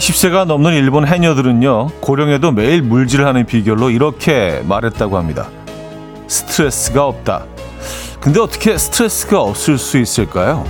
80세가 0.00 0.46
넘는 0.46 0.72
일본 0.72 1.06
해녀들은요, 1.06 1.88
고령에도 2.00 2.52
매일 2.52 2.80
물질하는 2.80 3.44
비결로 3.44 3.90
이렇게 3.90 4.62
말했다고 4.66 5.18
합니다. 5.18 5.50
스트레스가 6.26 7.06
없다. 7.06 7.44
근데 8.18 8.40
어떻게 8.40 8.78
스트레스가 8.78 9.42
없을 9.42 9.76
수 9.76 9.98
있을까요? 9.98 10.64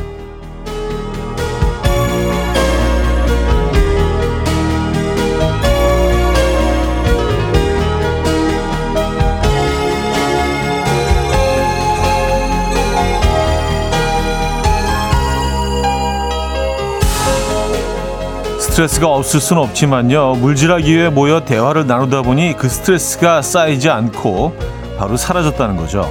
스트레스가 18.81 19.09
없을 19.09 19.41
수는 19.41 19.61
없지만요. 19.63 20.37
물질하기 20.37 20.91
위해 20.91 21.11
모여 21.11 21.45
대화를 21.45 21.87
나누다 21.87 22.23
보니 22.23 22.55
그 22.57 22.71
스트레스가 22.71 23.43
쌓이지 23.43 23.91
않고 23.91 24.57
바로 24.97 25.19
사라졌다는 25.19 25.77
거죠. 25.77 26.11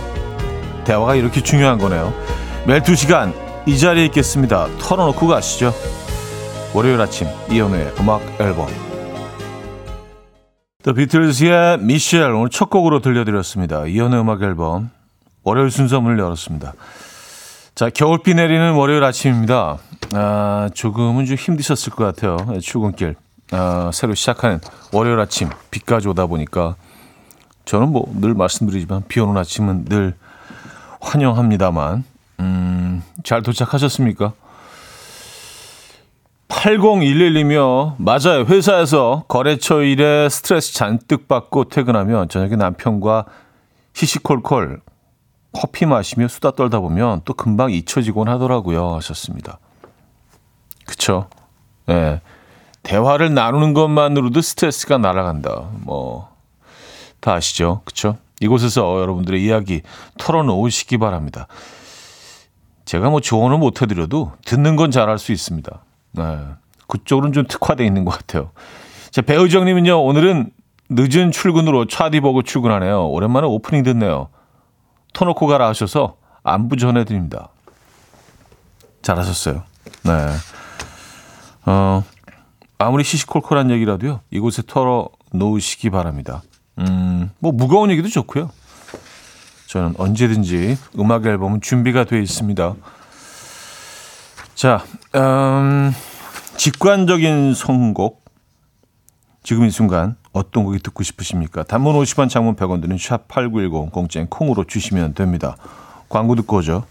대화가 0.83 1.15
이렇게 1.15 1.41
중요한 1.41 1.79
거네요. 1.79 2.13
매일 2.67 2.81
2시간 2.81 3.33
이 3.65 3.75
자리에 3.75 4.05
있겠습니다. 4.05 4.67
털어놓고 4.77 5.25
가시죠. 5.25 5.73
월요일 6.75 7.01
아침 7.01 7.27
이연우의 7.49 7.93
음악 8.01 8.21
앨범 8.39 8.67
더 10.83 10.93
비틀즈의 10.93 11.79
미셸 11.79 12.35
오늘 12.35 12.49
첫 12.49 12.69
곡으로 12.69 12.99
들려드렸습니다. 12.99 13.87
이연우의 13.87 14.21
음악 14.21 14.43
앨범 14.43 14.91
월요일 15.41 15.71
순서 15.71 16.01
문을 16.01 16.19
열었습니다. 16.19 16.73
자, 17.79 17.89
겨울비 17.89 18.33
내리는 18.33 18.73
월요일 18.73 19.05
아침입니다. 19.05 19.77
아, 20.11 20.69
조금은 20.73 21.25
좀 21.25 21.37
힘드셨을 21.37 21.93
것 21.93 22.03
같아요. 22.03 22.59
출근길. 22.59 23.15
아, 23.51 23.89
새로 23.93 24.15
시작하는 24.15 24.59
월요일 24.91 25.17
아침 25.21 25.47
비까지 25.71 26.09
오다 26.09 26.25
보니까 26.25 26.75
저는 27.63 27.93
뭐 27.93 28.03
늘 28.15 28.33
말씀드리지만 28.33 29.03
비 29.07 29.21
오는 29.21 29.37
아침은 29.37 29.85
늘 29.85 30.13
환영합니다만 30.99 32.03
음, 32.41 33.01
잘 33.23 33.43
도착하셨습니까? 33.43 34.33
8011이며 36.49 37.95
맞아요. 37.97 38.43
회사에서 38.43 39.23
거래처 39.29 39.83
일에 39.83 40.27
스트레스 40.27 40.73
잔뜩 40.73 41.29
받고 41.29 41.69
퇴근하면 41.69 42.27
저녁에 42.27 42.57
남편과 42.57 43.23
히시콜콜 43.95 44.81
커피 45.51 45.85
마시며 45.85 46.27
수다 46.27 46.51
떨다 46.51 46.79
보면 46.79 47.21
또 47.25 47.33
금방 47.33 47.71
잊혀지곤 47.71 48.29
하더라고요. 48.29 48.95
하셨습니다. 48.95 49.59
그쵸? 50.85 51.27
예. 51.87 51.93
네. 51.93 52.21
대화를 52.83 53.33
나누는 53.33 53.73
것만으로도 53.73 54.41
스트레스가 54.41 54.97
날아간다. 54.97 55.69
뭐, 55.81 56.29
다 57.19 57.33
아시죠? 57.33 57.81
그쵸? 57.83 58.17
이곳에서 58.39 59.01
여러분들의 59.01 59.43
이야기 59.43 59.81
털어놓으시기 60.17 60.97
바랍니다. 60.97 61.47
제가 62.85 63.09
뭐 63.09 63.19
조언을 63.19 63.57
못 63.57 63.81
해드려도 63.81 64.31
듣는 64.45 64.75
건 64.75 64.91
잘할 64.91 65.19
수 65.19 65.31
있습니다. 65.31 65.83
네. 66.13 66.39
그쪽으로는 66.87 67.33
좀 67.33 67.45
특화되어 67.47 67.85
있는 67.85 68.05
것 68.05 68.11
같아요. 68.11 68.51
자, 69.11 69.21
배우정님은요, 69.21 70.01
오늘은 70.03 70.51
늦은 70.89 71.31
출근으로 71.31 71.85
차디버그 71.85 72.43
출근하네요. 72.43 73.09
오랜만에 73.09 73.45
오프닝 73.45 73.83
듣네요. 73.83 74.29
터놓고 75.13 75.47
가라 75.47 75.67
하셔서 75.67 76.17
안부 76.43 76.77
전해드립니다. 76.77 77.49
잘하셨어요. 79.01 79.63
네. 80.03 80.11
어, 81.65 82.03
아무리 82.77 83.03
시시콜콜한 83.03 83.71
얘기라도요, 83.71 84.21
이곳에 84.31 84.63
털어 84.65 85.09
놓으시기 85.31 85.89
바랍니다. 85.89 86.41
음, 86.79 87.31
뭐 87.39 87.51
무거운 87.51 87.91
얘기도 87.91 88.07
좋고요. 88.07 88.49
저는 89.67 89.95
언제든지 89.97 90.77
음악 90.97 91.25
앨범은 91.25 91.61
준비가 91.61 92.03
되어 92.03 92.19
있습니다. 92.19 92.75
자, 94.55 94.83
음, 95.15 95.93
직관적인 96.57 97.53
선곡. 97.53 98.25
지금 99.43 99.65
이 99.65 99.71
순간 99.71 100.17
어떤 100.31 100.63
곡이 100.63 100.79
듣고 100.79 101.03
싶으십니까? 101.03 101.63
단문 101.63 101.95
50원, 101.95 102.29
장문 102.29 102.55
100원 102.55 102.81
드는 102.81 102.97
샵8910 102.97 103.91
공짜인 103.91 104.27
콩으로 104.27 104.63
주시면 104.65 105.13
됩니다. 105.13 105.55
광고 106.07 106.35
듣고 106.35 106.57
오죠. 106.57 106.85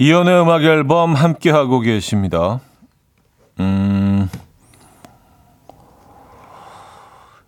이연의 0.00 0.40
음악 0.40 0.64
앨범 0.64 1.12
함께 1.12 1.50
하고 1.50 1.80
계십니다. 1.80 2.60
음. 3.58 4.30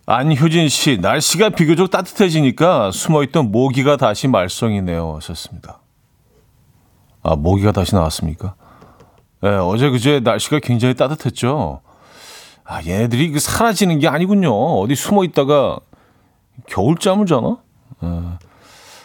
안효진 0.04 0.68
씨, 0.68 0.98
날씨가 1.00 1.48
비교적 1.48 1.90
따뜻해지니까 1.90 2.90
숨어있던 2.90 3.50
모기가 3.50 3.96
다시 3.96 4.28
말썽이네요. 4.28 5.14
하셨습니다. 5.16 5.78
아, 7.22 7.36
모기가 7.36 7.72
다시 7.72 7.94
나왔습니까? 7.94 8.54
네, 9.40 9.48
어제 9.48 9.88
그제 9.88 10.20
날씨가 10.20 10.58
굉장히 10.58 10.92
따뜻했죠. 10.92 11.80
아, 12.64 12.82
얘네들이 12.82 13.30
그 13.30 13.40
사라지는 13.40 13.98
게 13.98 14.08
아니군요. 14.08 14.54
어디 14.54 14.94
숨어 14.94 15.24
있다가 15.24 15.78
겨울잠을 16.66 17.24
자나? 17.24 17.56
아, 18.00 18.38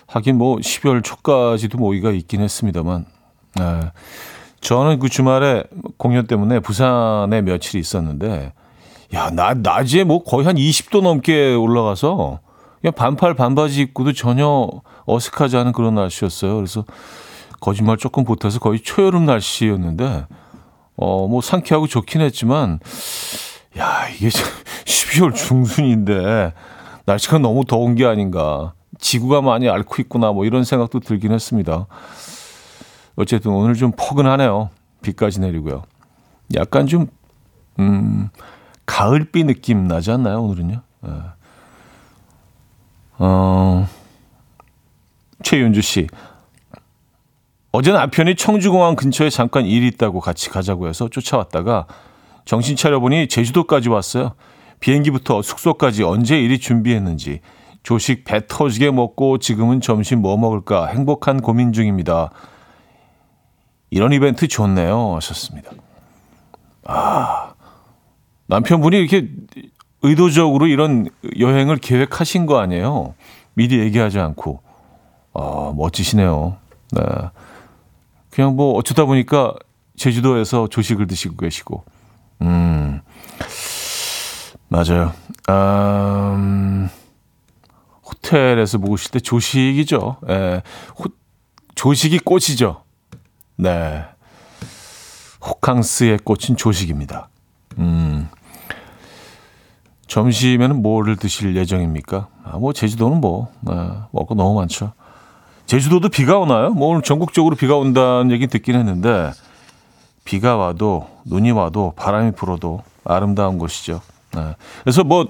하긴 0.07 0.37
뭐 0.37 0.57
12월 0.57 1.01
초까지도 1.01 1.77
모기가 1.77 2.11
있긴 2.11 2.41
했습니다만. 2.41 3.15
아, 3.59 3.91
저는 4.61 4.99
그 4.99 5.09
주말에 5.09 5.63
공연 5.97 6.27
때문에 6.27 6.59
부산에 6.59 7.41
며칠 7.41 7.79
있었는데, 7.79 8.53
야, 9.13 9.29
나, 9.29 9.53
낮에 9.53 10.03
뭐 10.03 10.23
거의 10.23 10.45
한 10.45 10.55
20도 10.55 11.01
넘게 11.01 11.53
올라가서, 11.53 12.39
그냥 12.81 12.93
반팔 12.93 13.33
반바지 13.33 13.81
입고도 13.81 14.13
전혀 14.13 14.69
어색하지 15.05 15.57
않은 15.57 15.71
그런 15.71 15.95
날씨였어요. 15.95 16.55
그래서 16.55 16.85
거짓말 17.59 17.97
조금 17.97 18.23
보태서 18.23 18.59
거의 18.59 18.79
초여름 18.79 19.25
날씨였는데, 19.25 20.25
어, 20.97 21.27
뭐 21.27 21.41
상쾌하고 21.41 21.87
좋긴 21.87 22.21
했지만, 22.21 22.79
야, 23.77 24.07
이게 24.09 24.29
12월 24.29 25.33
중순인데 25.35 26.53
날씨가 27.05 27.39
너무 27.39 27.63
더운 27.65 27.95
게 27.95 28.05
아닌가. 28.05 28.73
지구가 28.99 29.41
많이 29.41 29.69
앓고 29.69 30.01
있구나. 30.01 30.31
뭐 30.31 30.45
이런 30.45 30.63
생각도 30.63 30.99
들긴 30.99 31.31
했습니다. 31.31 31.87
어쨌든 33.17 33.51
오늘 33.51 33.73
좀 33.73 33.91
포근하네요. 33.91 34.69
비까지 35.01 35.41
내리고요. 35.41 35.83
약간 36.55 36.87
좀, 36.87 37.07
음, 37.79 38.29
가을비 38.85 39.43
느낌 39.43 39.87
나지 39.87 40.11
않나요, 40.11 40.41
오늘은요? 40.43 40.81
네. 41.01 41.09
어, 43.17 43.87
최윤주 45.43 45.81
씨. 45.81 46.07
어제 47.71 47.91
남편이 47.91 48.35
청주공항 48.35 48.95
근처에 48.95 49.29
잠깐 49.29 49.65
일이 49.65 49.87
있다고 49.87 50.19
같이 50.19 50.49
가자고 50.49 50.87
해서 50.87 51.09
쫓아왔다가 51.09 51.87
정신 52.45 52.75
차려보니 52.75 53.27
제주도까지 53.27 53.89
왔어요. 53.89 54.33
비행기부터 54.79 55.41
숙소까지 55.41 56.03
언제 56.03 56.39
일이 56.39 56.59
준비했는지 56.59 57.41
조식 57.83 58.25
배 58.25 58.45
터지게 58.47 58.91
먹고 58.91 59.39
지금은 59.39 59.81
점심 59.81 60.21
뭐 60.21 60.37
먹을까 60.37 60.87
행복한 60.87 61.41
고민 61.41 61.73
중입니다. 61.73 62.31
이런 63.89 64.11
이벤트 64.13 64.47
좋네요. 64.47 65.15
하셨습니다. 65.15 65.71
아, 66.85 67.53
남편분이 68.47 68.97
이렇게 68.97 69.29
의도적으로 70.01 70.67
이런 70.67 71.09
여행을 71.39 71.77
계획하신 71.77 72.45
거 72.45 72.59
아니에요? 72.59 73.15
미리 73.53 73.79
얘기하지 73.79 74.19
않고. 74.19 74.61
아, 75.33 75.73
멋지시네요. 75.75 76.57
네. 76.91 77.01
그냥 78.29 78.55
뭐 78.55 78.73
어쩌다 78.73 79.05
보니까 79.05 79.53
제주도에서 79.95 80.67
조식을 80.67 81.07
드시고 81.07 81.37
계시고. 81.37 81.83
음, 82.43 83.01
맞아요. 84.69 85.11
음, 85.49 86.89
호텔에서 88.03 88.77
먹으실 88.77 89.11
때 89.11 89.19
조식이죠. 89.19 90.17
예, 90.29 90.61
호, 90.99 91.05
조식이 91.73 92.19
꽃이죠. 92.19 92.83
네. 93.57 94.05
호캉스에 95.45 96.19
꽂힌 96.23 96.55
조식입니다. 96.55 97.29
음, 97.79 98.29
점심에는 100.07 100.81
뭐를 100.81 101.15
드실 101.17 101.55
예정입니까? 101.55 102.27
아, 102.43 102.57
뭐 102.57 102.73
제주도는 102.73 103.19
뭐 103.19 103.51
아, 103.65 104.07
먹고 104.11 104.35
너무 104.35 104.55
많죠. 104.55 104.93
제주도도 105.65 106.09
비가 106.09 106.37
오나요? 106.39 106.69
뭐 106.69 106.89
오늘 106.89 107.01
전국적으로 107.01 107.55
비가 107.55 107.75
온다는 107.75 108.31
얘기 108.31 108.47
듣긴 108.47 108.75
했는데 108.75 109.31
비가 110.23 110.55
와도 110.55 111.07
눈이 111.25 111.51
와도 111.51 111.93
바람이 111.95 112.31
불어도 112.31 112.83
아름다운 113.03 113.57
곳이죠. 113.57 114.01
네. 114.33 114.55
그래서 114.83 115.03
뭐 115.03 115.27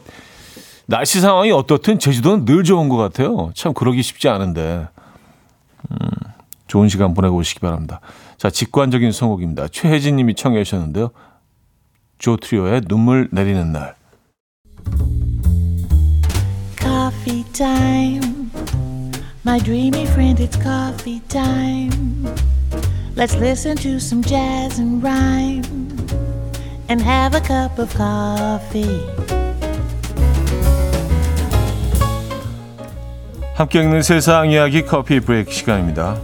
날씨 0.86 1.20
상황이 1.20 1.52
어떻든 1.52 2.00
제주도는 2.00 2.46
늘 2.46 2.64
좋은 2.64 2.88
것 2.88 2.98
같아요. 2.98 3.52
참 3.56 3.74
그러기 3.74 4.02
쉽지 4.02 4.30
않은데 4.30 4.88
음, 5.92 5.98
좋은 6.68 6.90
시간 6.90 7.14
보내고 7.14 7.38
오시기 7.38 7.60
바랍니다. 7.60 8.02
자 8.38 8.50
직관적인 8.50 9.12
선곡입니다. 9.12 9.69
최혜진 9.69 10.16
님이 10.18 10.36
청해 10.36 10.64
주셨는데요. 10.64 11.10
조트리오의 12.19 12.81
눈물 12.88 13.30
내리는 13.31 13.72
날. 13.72 13.96
Coffee 16.80 17.44
time. 17.54 18.50
My 19.46 19.60
dreamy 19.60 20.04
friend, 20.04 20.44
it's 20.44 20.62
coffee 20.62 21.22
time. 21.30 22.25
Let's 23.16 23.36
listen 23.36 23.75
to 23.78 23.96
some 23.96 24.22
jazz 24.22 24.80
and 24.80 25.02
rhyme 25.02 25.64
and 26.90 27.02
have 27.02 27.34
a 27.34 27.42
cup 27.42 27.81
of 27.81 27.96
coffee. 27.96 29.02
함께 33.56 33.81
읽는 33.81 34.04
세상 34.04 34.52
이야기 34.52 34.84
커피 34.84 35.19
브레이크 35.19 35.52
시간입니다. 35.52 36.18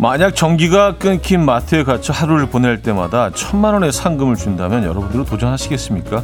만약 0.00 0.34
전기가 0.34 0.96
끊긴 0.96 1.44
마트에 1.44 1.84
갇혀 1.84 2.14
하루를 2.14 2.46
보낼 2.46 2.80
때마다 2.80 3.28
천만 3.34 3.74
원의 3.74 3.92
상금을 3.92 4.34
준다면 4.34 4.84
여러분들은 4.84 5.26
도전하시겠습니까? 5.26 6.22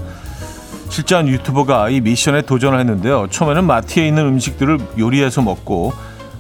실제 0.89 1.15
한 1.15 1.29
유튜버가 1.29 1.91
이 1.91 2.01
미션에 2.01 2.41
도전을 2.41 2.81
했는데요. 2.81 3.27
처음에는 3.29 3.65
마트에 3.65 4.09
있는 4.09 4.25
음식들을 4.29 4.79
요리해서 4.99 5.43
먹고 5.43 5.93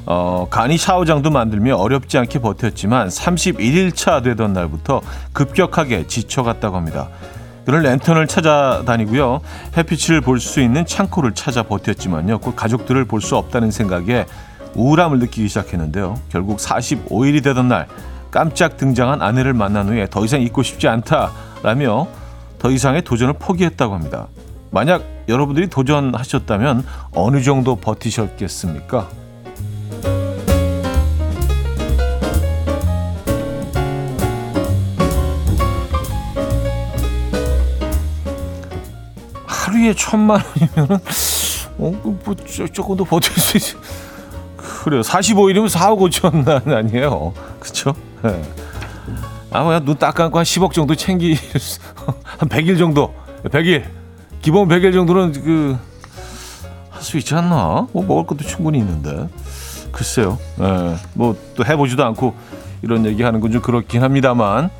어, 0.07 0.47
간이 0.49 0.79
샤워장도 0.79 1.29
만들며 1.29 1.77
어렵지 1.77 2.17
않게 2.17 2.39
버텼지만 2.39 3.09
31일차 3.09 4.23
되던 4.23 4.55
날부터 4.55 5.03
급격하게 5.35 6.07
지쳐갔다고 6.07 6.75
합니다. 6.75 7.11
그는 7.67 7.83
랜턴을 7.83 8.29
찾아다니고요. 8.29 9.43
햇빛을 9.77 10.23
볼 10.23 10.41
수 10.41 10.63
있는 10.63 10.87
창고를 10.87 11.35
찾아 11.35 11.65
버텼지만요. 11.65 12.39
그 12.39 12.55
가족들을 12.55 13.05
볼 13.05 13.21
수 13.21 13.37
없다는 13.37 13.73
생각에 13.73 14.25
우울함을 14.75 15.19
느끼기 15.19 15.49
시작했는데요. 15.49 16.19
결국 16.29 16.59
45일이 16.59 17.43
되던 17.43 17.69
날 17.69 17.87
깜짝 18.31 18.77
등장한 18.77 19.23
아내를 19.23 19.55
만난 19.55 19.89
후에 19.89 20.09
더 20.11 20.25
이상 20.25 20.43
있고 20.43 20.63
싶지 20.63 20.89
않다라며 20.89 22.09
더 22.59 22.71
이상의 22.71 23.03
도전을 23.03 23.35
포기했다고 23.39 23.95
합니다. 23.95 24.27
만약 24.71 25.05
여러분들이 25.29 25.69
도전하셨다면 25.69 26.85
어느 27.13 27.43
정도 27.43 27.77
버티셨겠습니까? 27.77 29.09
하루에 39.47 39.95
천만 39.95 40.43
원이면 40.77 41.01
어, 41.79 41.93
뭐 42.03 42.35
조금 42.73 42.97
더 42.97 43.05
버틸 43.05 43.33
수 43.35 43.57
있어. 43.57 43.79
그래요. 44.87 45.01
45일이면 45.03 45.69
4억 45.69 45.99
5천 45.99 46.47
아니에요. 46.73 47.33
그쵸? 47.59 47.93
네. 48.23 48.41
아마 49.51 49.81
눈딱 49.81 50.15
감고 50.15 50.39
한 50.39 50.45
10억 50.45 50.71
정도 50.73 50.95
챙기, 50.95 51.35
한 52.39 52.49
100일 52.49 52.79
정도, 52.79 53.13
100일. 53.47 53.83
기본 54.43 54.69
100일 54.69 54.93
정도는 54.93 55.33
그, 55.43 55.77
할 56.91 57.03
수 57.03 57.19
있지 57.19 57.35
않나? 57.35 57.89
뭐 57.93 58.05
먹을 58.07 58.27
것도 58.27 58.45
충분히 58.45 58.79
있는데. 58.79 59.27
글쎄요. 59.91 60.39
네. 60.57 60.95
뭐또 61.15 61.65
해보지도 61.67 62.05
않고 62.05 62.35
이런 62.83 63.05
얘기 63.07 63.25
하는 63.25 63.41
건 63.41 63.51
좀 63.51 63.63
그렇긴 63.63 64.05
합니다만. 64.05 64.71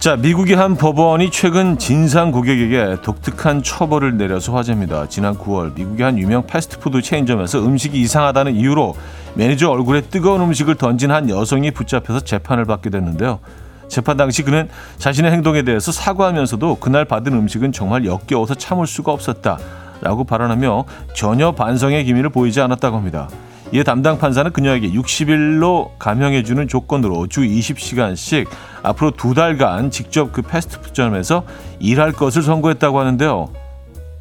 자, 0.00 0.16
미국의 0.16 0.56
한 0.56 0.76
법원이 0.76 1.30
최근 1.30 1.76
진상 1.76 2.30
고객에게 2.30 3.02
독특한 3.02 3.62
처벌을 3.62 4.16
내려서 4.16 4.56
화제입니다. 4.56 5.10
지난 5.10 5.36
9월 5.36 5.74
미국의 5.74 6.02
한 6.02 6.18
유명 6.18 6.46
패스트푸드 6.46 7.02
체인점에서 7.02 7.58
음식이 7.58 8.00
이상하다는 8.00 8.54
이유로 8.54 8.94
매니저 9.34 9.68
얼굴에 9.68 10.00
뜨거운 10.00 10.40
음식을 10.40 10.76
던진 10.76 11.10
한 11.10 11.28
여성이 11.28 11.70
붙잡혀서 11.70 12.20
재판을 12.20 12.64
받게 12.64 12.88
됐는데요. 12.88 13.40
재판 13.88 14.16
당시 14.16 14.42
그는 14.42 14.70
자신의 14.96 15.32
행동에 15.32 15.64
대해서 15.64 15.92
사과하면서도 15.92 16.76
그날 16.76 17.04
받은 17.04 17.34
음식은 17.34 17.72
정말 17.72 18.06
역겨워서 18.06 18.54
참을 18.54 18.86
수가 18.86 19.12
없었다라고 19.12 20.24
발언하며 20.24 20.86
전혀 21.14 21.52
반성의 21.52 22.06
기미를 22.06 22.30
보이지 22.30 22.62
않았다고 22.62 22.96
합니다. 22.96 23.28
이에 23.72 23.84
담당 23.84 24.18
판사는 24.18 24.52
그녀에게 24.52 24.90
60일로 24.90 25.90
감형해주는 25.98 26.66
조건으로 26.66 27.28
주 27.28 27.42
20시간씩 27.42 28.48
앞으로 28.82 29.12
두 29.12 29.34
달간 29.34 29.90
직접 29.90 30.32
그 30.32 30.42
패스트푸드점에서 30.42 31.44
일할 31.78 32.12
것을 32.12 32.42
선고했다고 32.42 32.98
하는데요. 32.98 33.52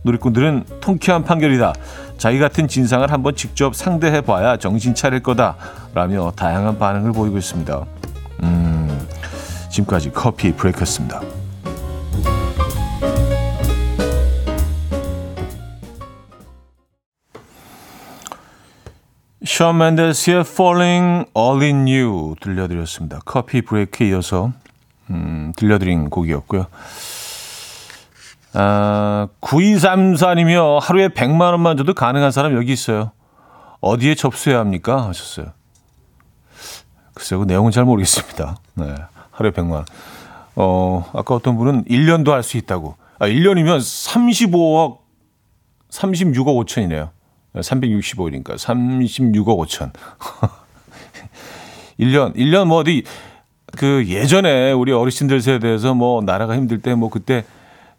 누리꾼들은 0.04 0.66
통쾌한 0.82 1.24
판결이다. 1.24 1.74
자기 2.18 2.38
같은 2.38 2.68
진상을 2.68 3.12
한번 3.12 3.36
직접 3.36 3.76
상대해봐야 3.76 4.58
정신 4.58 4.94
차릴 4.94 5.24
거다. 5.24 5.56
라며 5.96 6.32
다양한 6.36 6.78
반응을 6.78 7.12
보이고 7.12 7.38
있습니다. 7.38 7.86
음, 8.44 9.08
지금까지 9.72 10.12
커피 10.12 10.54
브레이크였습니다. 10.54 11.22
션 19.50 19.80
맨데스의 19.80 20.42
Falling 20.42 21.26
All 21.36 21.64
In 21.64 21.88
You 21.88 22.36
들려드렸습니다. 22.40 23.20
커피 23.26 23.64
브레이크에 23.64 24.10
이어서 24.10 24.52
음, 25.10 25.54
들려드린 25.56 26.12
곡이었고요. 26.12 26.68
아, 28.54 29.28
9234님이요. 29.42 30.80
하루에 30.80 31.08
100만 31.08 31.42
원만 31.50 31.78
줘도 31.78 31.96
가능한 31.96 32.32
사람 32.32 32.56
여기 32.56 32.72
있어요. 32.72 33.12
어디에 33.82 34.14
접수해야 34.14 34.60
합니까? 34.60 35.08
하셨어요. 35.08 35.48
글쎄요. 37.16 37.40
그 37.40 37.46
내용은 37.46 37.72
잘 37.72 37.86
모르겠습니다. 37.86 38.58
네. 38.76 38.96
하루에 39.32 39.50
100만 39.52 39.72
원. 39.72 39.86
어, 40.58 41.10
아까 41.16 41.34
어떤 41.34 41.58
분은 41.58 41.86
1년도 41.86 42.30
할 42.30 42.44
수 42.44 42.58
있다고. 42.58 42.98
아, 43.18 43.26
1년이면 43.26 43.80
35억, 43.80 45.00
36억 45.90 46.68
5천이네요. 46.68 47.10
365일이니까 47.56 48.56
36억 48.58 49.58
5천. 49.68 49.92
1년, 52.00 52.36
1년 52.36 52.66
뭐 52.66 52.78
어디, 52.80 53.04
그 53.78 54.06
예전에 54.08 54.72
우리 54.72 54.92
어르신들 54.92 55.42
세대에서 55.42 55.94
뭐 55.94 56.22
나라가 56.22 56.56
힘들 56.56 56.82
때 56.82 56.94
뭐 56.96 57.10
그때 57.10 57.44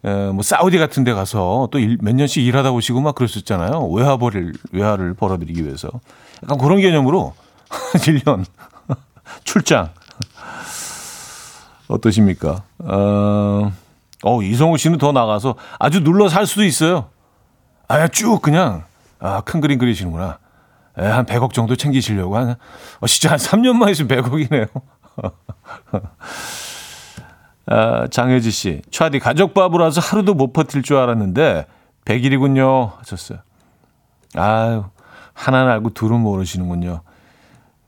에, 0.04 0.30
뭐 0.30 0.42
사우디 0.42 0.78
같은 0.78 1.04
데 1.04 1.12
가서 1.12 1.69
또 1.71 1.78
몇 2.00 2.14
년씩 2.14 2.45
일하다 2.45 2.73
오시고 2.73 3.00
막 3.00 3.14
그랬었잖아요. 3.14 3.88
외화벌을, 3.90 4.52
외화를 4.73 5.14
벌어들이기 5.14 5.64
위해서. 5.64 5.90
약간 6.42 6.57
그런 6.59 6.80
개념으로 6.80 7.35
1년 7.95 8.45
출장. 9.45 9.90
어떠십니까? 11.88 12.62
어, 12.78 13.73
어, 14.23 14.42
이성우 14.42 14.78
씨는 14.78 14.99
더 14.99 15.12
나가서 15.12 15.57
아주 15.78 16.00
눌러 16.02 16.28
살 16.28 16.47
수도 16.47 16.64
있어요. 16.64 17.09
아야, 17.88 18.07
쭉 18.09 18.40
그냥 18.40 18.85
아, 19.21 19.43
큰 19.43 19.61
그림 19.61 19.79
그리시는구나. 19.79 20.39
에, 20.99 21.07
한 21.07 21.25
100억 21.27 21.53
정도 21.53 21.77
챙기시려고 21.77 22.37
한, 22.37 22.57
어, 23.00 23.07
진짜 23.07 23.31
한 23.31 23.39
3년만 23.39 23.91
있으면 23.91 24.09
100억이네요. 24.09 24.69
아, 27.67 28.07
장혜지 28.09 28.50
씨, 28.50 28.83
차디 28.91 29.21
가족 29.21 29.55
밥으로와서 29.55 30.00
하루도 30.00 30.35
못 30.35 30.53
버틸 30.53 30.83
줄 30.83 30.97
알았는데 30.97 31.67
100일이군요. 32.05 32.99
하셨어요. 32.99 33.39
아유, 34.35 34.85
하나는 35.35 35.71
알고 35.71 35.91
둘은 35.91 36.21
모르시는군요. 36.21 37.03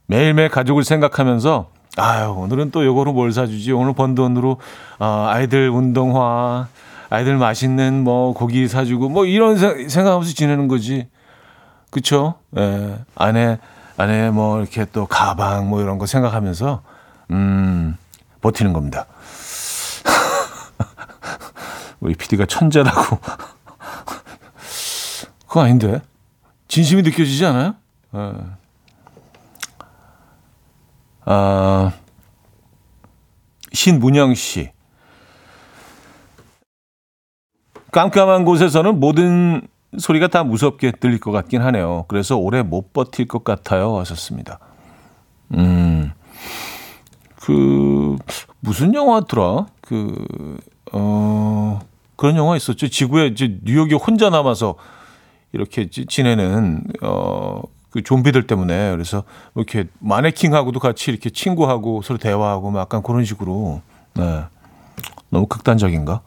매일매일 0.06 0.48
가족을 0.50 0.84
생각하면서 0.84 1.70
아유, 1.96 2.30
오늘은 2.30 2.70
또 2.70 2.84
요거로 2.84 3.12
뭘 3.12 3.32
사주지? 3.32 3.72
오늘 3.72 3.92
번 3.92 4.14
돈으로 4.14 4.58
어, 4.98 5.26
아이들 5.28 5.68
운동화, 5.68 6.68
아이들 7.10 7.36
맛있는 7.36 8.04
뭐 8.04 8.32
고기 8.32 8.68
사주고 8.68 9.08
뭐 9.08 9.26
이런 9.26 9.56
생각하면서 9.58 10.32
지내는 10.34 10.68
거지. 10.68 11.08
그쵸? 11.92 12.34
예. 12.56 12.98
아내, 13.14 13.58
아내 13.98 14.30
뭐 14.30 14.60
이렇게 14.60 14.86
또 14.86 15.06
가방 15.06 15.68
뭐 15.68 15.82
이런 15.82 15.98
거 15.98 16.06
생각하면서, 16.06 16.82
음, 17.32 17.98
버티는 18.40 18.72
겁니다. 18.72 19.04
우리 22.00 22.14
PD가 22.14 22.46
천재라고 22.46 23.18
그거 25.46 25.60
아닌데. 25.60 26.00
진심이 26.66 27.02
느껴지지 27.02 27.44
않아요? 27.44 27.74
네. 28.12 28.32
아, 31.26 31.92
신문영 33.74 34.34
씨. 34.34 34.72
깜깜한 37.92 38.46
곳에서는 38.46 38.98
모든 38.98 39.68
소리가 39.98 40.28
다 40.28 40.42
무섭게 40.42 40.92
들릴 40.92 41.20
것 41.20 41.32
같긴 41.32 41.62
하네요. 41.62 42.04
그래서 42.08 42.36
오래 42.36 42.62
못 42.62 42.92
버틸 42.92 43.28
것 43.28 43.44
같아요. 43.44 43.98
하셨습니다. 43.98 44.58
음, 45.54 46.12
그, 47.36 48.16
무슨 48.60 48.94
영화더라? 48.94 49.66
그, 49.80 50.56
어, 50.92 51.80
그런 52.16 52.36
영화 52.36 52.56
있었죠. 52.56 52.88
지구에 52.88 53.26
이제 53.26 53.58
뉴욕이 53.62 53.94
혼자 53.94 54.30
남아서 54.30 54.76
이렇게 55.52 55.90
지내는, 55.90 56.84
어, 57.02 57.60
그 57.92 58.02
좀비들 58.02 58.46
때문에 58.46 58.90
그래서 58.92 59.22
이렇게 59.54 59.84
마네킹하고도 59.98 60.80
같이 60.80 61.10
이렇게 61.10 61.28
친구하고 61.28 62.00
서로 62.00 62.18
대화하고 62.18 62.70
막 62.70 62.80
약간 62.80 63.02
그런 63.02 63.24
식으로 63.24 63.82
네. 64.14 64.44
너무 65.28 65.46
극단적인가? 65.46 66.22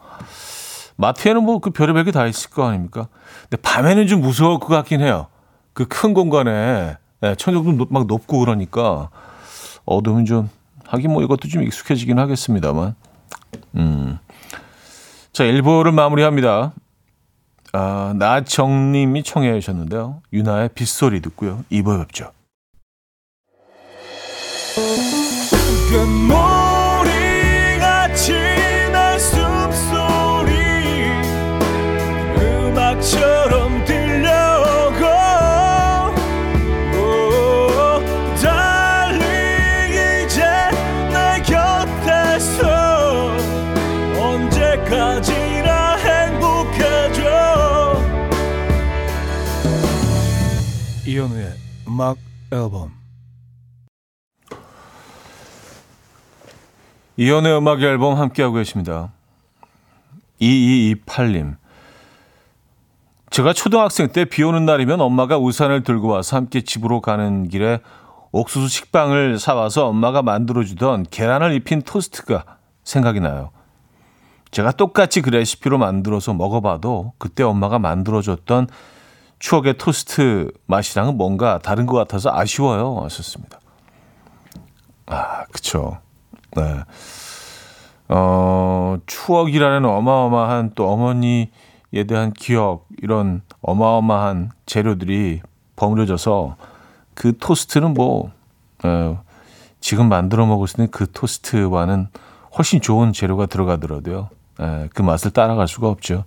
마트에는 0.96 1.44
뭐 1.44 1.58
그 1.60 1.70
별의별 1.70 2.04
게 2.04 2.10
다 2.10 2.26
있을 2.26 2.50
거 2.50 2.66
아닙니까? 2.68 3.08
근데 3.48 3.56
밤에는 3.62 4.06
좀 4.06 4.20
무서울 4.20 4.58
것 4.58 4.68
같긴 4.68 5.00
해요. 5.00 5.26
그 5.72 5.86
큰 5.86 6.14
공간에 6.14 6.96
네, 7.20 7.34
천정도 7.36 7.86
막 7.90 8.06
높고 8.06 8.38
그러니까 8.40 9.10
어두우면 9.84 10.24
좀 10.26 10.50
하긴 10.86 11.12
뭐 11.12 11.22
이것도 11.22 11.48
좀 11.48 11.62
익숙해지긴 11.62 12.18
하겠습니다만. 12.18 12.94
음. 13.76 14.18
자, 15.32 15.44
1부를 15.44 15.92
마무리합니다. 15.92 16.72
아, 17.72 18.14
나정님이 18.16 19.22
청해 19.22 19.52
주셨는데요. 19.60 20.22
유나의 20.32 20.70
빗소리 20.74 21.20
듣고요. 21.20 21.64
2부에 21.70 21.98
뵙죠. 22.06 22.30
음악 51.96 52.18
앨범 52.52 52.92
이현우의 57.16 57.56
음악 57.56 57.80
앨범 57.80 58.18
함께하고 58.18 58.56
계십니다. 58.56 59.12
2228님 60.38 61.56
제가 63.30 63.54
초등학생 63.54 64.08
때 64.08 64.26
비 64.26 64.42
오는 64.42 64.66
날이면 64.66 65.00
엄마가 65.00 65.38
우산을 65.38 65.84
들고 65.84 66.08
와서 66.08 66.36
함께 66.36 66.60
집으로 66.60 67.00
가는 67.00 67.48
길에 67.48 67.80
옥수수 68.30 68.68
식빵을 68.68 69.38
사와서 69.38 69.86
엄마가 69.86 70.20
만들어주던 70.20 71.06
계란을 71.10 71.54
입힌 71.54 71.80
토스트가 71.80 72.58
생각이 72.84 73.20
나요. 73.20 73.52
제가 74.50 74.72
똑같이 74.72 75.22
그 75.22 75.30
레시피로 75.30 75.78
만들어서 75.78 76.34
먹어봐도 76.34 77.14
그때 77.16 77.42
엄마가 77.42 77.78
만들어줬던 77.78 78.68
추억의 79.38 79.78
토스트 79.78 80.50
맛이랑은 80.66 81.16
뭔가 81.16 81.58
다른 81.58 81.86
것 81.86 81.96
같아서 81.96 82.30
아쉬워요. 82.32 83.00
하셨습니다. 83.04 83.60
아, 85.06 85.44
그쵸. 85.46 85.98
네. 86.56 86.82
어, 88.08 88.96
추억이라는 89.06 89.84
어마어마한 89.84 90.72
또 90.74 90.88
어머니에 90.88 92.04
대한 92.08 92.32
기억, 92.32 92.86
이런 93.02 93.42
어마어마한 93.62 94.50
재료들이 94.64 95.42
버무려져서 95.76 96.56
그 97.14 97.36
토스트는 97.38 97.94
뭐, 97.94 98.30
어, 98.84 99.22
지금 99.80 100.08
만들어 100.08 100.46
먹을 100.46 100.66
수 100.68 100.76
있는 100.76 100.90
그 100.90 101.10
토스트와는 101.10 102.08
훨씬 102.56 102.80
좋은 102.80 103.12
재료가 103.12 103.46
들어가더라도요. 103.46 104.30
에, 104.60 104.88
그 104.94 105.02
맛을 105.02 105.30
따라갈 105.32 105.68
수가 105.68 105.88
없죠. 105.88 106.24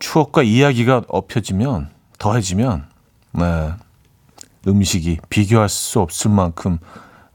추억과 0.00 0.42
이야기가 0.42 1.02
엎혀지면 1.08 1.90
더해지면 2.18 2.86
네, 3.32 3.72
음식이 4.66 5.18
비교할 5.28 5.68
수 5.68 6.00
없을 6.00 6.30
만큼 6.32 6.78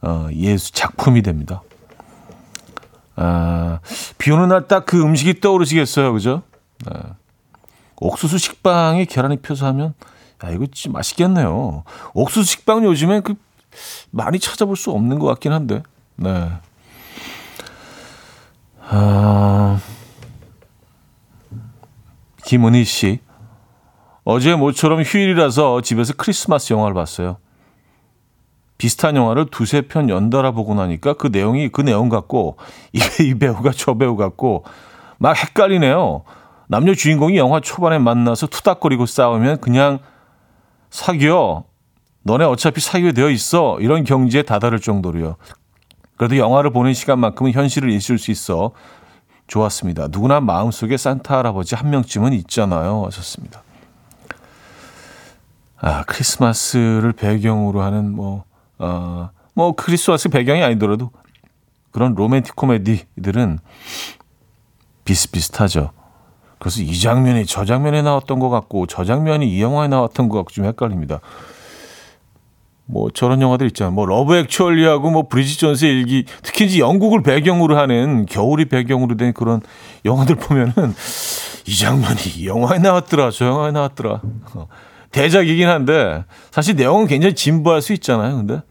어, 0.01 0.27
예수 0.33 0.71
작품이 0.73 1.21
됩니다. 1.21 1.61
아, 3.15 3.79
비 4.17 4.31
오는 4.31 4.49
날 4.49 4.67
딱 4.67 4.85
그 4.85 5.01
음식이 5.01 5.39
떠오르시겠어요, 5.39 6.11
그죠? 6.11 6.41
네. 6.85 6.99
옥수수 7.97 8.37
식빵에 8.37 9.05
계란이 9.05 9.37
펴서 9.37 9.65
하면 9.67 9.93
야 10.43 10.49
이거 10.49 10.65
진짜 10.71 10.91
맛있겠네요. 10.91 11.83
옥수수 12.13 12.43
식빵 12.43 12.83
요즘에 12.83 13.21
그 13.21 13.35
많이 14.11 14.37
찾아볼 14.37 14.75
수 14.75 14.91
없는 14.91 15.17
것 15.19 15.27
같긴 15.27 15.53
한데, 15.53 15.81
네. 16.17 16.51
아. 18.89 19.79
김은희 22.45 22.83
씨. 22.83 23.19
어제 24.23 24.55
모처럼 24.55 25.01
휴일이라서 25.01 25.81
집에서 25.81 26.13
크리스마스 26.15 26.73
영화를 26.73 26.93
봤어요. 26.93 27.37
비슷한 28.77 29.15
영화를 29.15 29.47
두세 29.51 29.81
편 29.81 30.09
연달아 30.09 30.51
보고 30.51 30.75
나니까 30.75 31.13
그 31.13 31.27
내용이 31.27 31.69
그 31.69 31.81
내용 31.81 32.09
같고 32.09 32.57
이 32.93 33.33
배우가 33.35 33.71
저 33.71 33.95
배우 33.95 34.15
같고 34.15 34.63
막 35.17 35.35
헷갈리네요. 35.35 36.23
남녀 36.67 36.93
주인공이 36.93 37.37
영화 37.37 37.59
초반에 37.59 37.99
만나서 37.99 38.47
투닥거리고 38.47 39.05
싸우면 39.05 39.61
그냥 39.61 39.99
사귀어. 40.89 41.63
너네 42.23 42.45
어차피 42.45 42.81
사귀게 42.81 43.11
되어 43.13 43.29
있어. 43.29 43.79
이런 43.79 44.03
경지에 44.03 44.43
다다를 44.43 44.79
정도로요. 44.79 45.35
그래도 46.17 46.37
영화를 46.37 46.71
보는 46.71 46.93
시간만큼은 46.93 47.53
현실을 47.53 47.89
잊을 47.89 48.17
수 48.17 48.31
있어 48.31 48.71
좋았습니다. 49.47 50.07
누구나 50.09 50.39
마음속에 50.39 50.97
산타 50.97 51.37
할아버지 51.37 51.75
한 51.75 51.89
명쯤은 51.89 52.33
있잖아요. 52.33 53.05
하셨습니다. 53.05 53.63
아, 55.77 56.03
크리스마스를 56.05 57.13
배경으로 57.13 57.81
하는 57.81 58.11
뭐, 58.11 58.43
어, 58.79 59.29
뭐, 59.53 59.73
크리스마스 59.73 60.29
배경이 60.29 60.63
아니더라도 60.63 61.11
그런 61.91 62.15
로맨틱 62.15 62.55
코미디들은 62.55 63.59
비슷비슷하죠. 65.03 65.91
그래서 66.57 66.81
이 66.81 66.99
장면이 66.99 67.45
저 67.45 67.65
장면에 67.65 68.01
나왔던 68.01 68.39
것 68.39 68.49
같고, 68.49 68.87
저 68.87 69.05
장면이 69.05 69.47
이 69.47 69.61
영화에 69.61 69.87
나왔던 69.87 70.29
것 70.29 70.37
같고 70.37 70.51
좀 70.51 70.65
헷갈립니다. 70.65 71.19
뭐 72.85 73.09
저런 73.11 73.41
영화들 73.41 73.67
있잖아요. 73.67 73.91
뭐 73.93 74.05
러브 74.05 74.35
액츄얼리하고 74.35 75.09
뭐 75.09 75.27
브리짓 75.27 75.59
존스의 75.59 75.91
일기 75.91 76.25
특히 76.43 76.65
이제 76.65 76.79
영국을 76.79 77.23
배경으로 77.23 77.77
하는 77.77 78.25
겨울이 78.25 78.65
배경으로 78.65 79.17
된 79.17 79.33
그런 79.33 79.61
영화들 80.05 80.35
보면은 80.35 80.73
이 81.67 81.75
장면이 81.75 82.21
이 82.37 82.47
영화에 82.47 82.79
나왔더라. 82.79 83.31
저 83.31 83.45
영화에 83.45 83.71
나왔더라. 83.71 84.21
어, 84.53 84.67
대작이긴 85.11 85.67
한데 85.67 86.23
사실 86.51 86.75
내용은 86.75 87.07
굉장히 87.07 87.33
진부할 87.33 87.81
수 87.81 87.93
있잖아요. 87.93 88.35
근데 88.37 88.61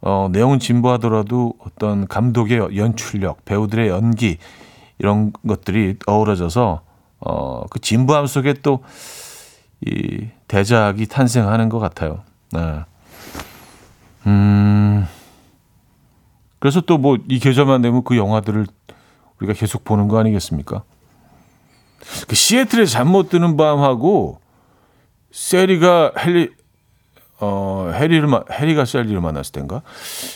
어, 0.00 0.28
내용은 0.30 0.58
진부하더라도 0.58 1.54
어떤 1.58 2.06
감독의 2.06 2.76
연출력, 2.76 3.44
배우들의 3.44 3.88
연기 3.88 4.38
이런 4.98 5.32
것들이 5.46 5.96
어우러져서 6.06 6.82
어, 7.20 7.64
그 7.70 7.80
진부함 7.80 8.26
속에 8.26 8.54
또 8.54 8.80
이 9.86 10.28
대작이 10.48 11.06
탄생하는 11.06 11.68
것 11.68 11.78
같아요. 11.78 12.22
네. 12.54 12.84
음. 14.26 15.06
그래서 16.58 16.80
또 16.80 16.96
뭐 16.98 17.18
이 17.28 17.38
계절만 17.38 17.82
되면 17.82 18.02
그 18.04 18.16
영화들을 18.16 18.66
우리가 19.38 19.52
계속 19.52 19.84
보는 19.84 20.08
거 20.08 20.18
아니겠습니까? 20.18 20.82
그 22.28 22.34
시애틀에 22.36 22.86
잠못 22.86 23.28
드는 23.28 23.56
밤하고 23.56 24.40
세리가 25.32 26.12
헨리 26.18 26.50
어 27.40 27.90
해리를 27.92 28.28
해리가 28.52 28.84
셀리를 28.84 29.20
만났을 29.20 29.52
때인가 29.52 29.82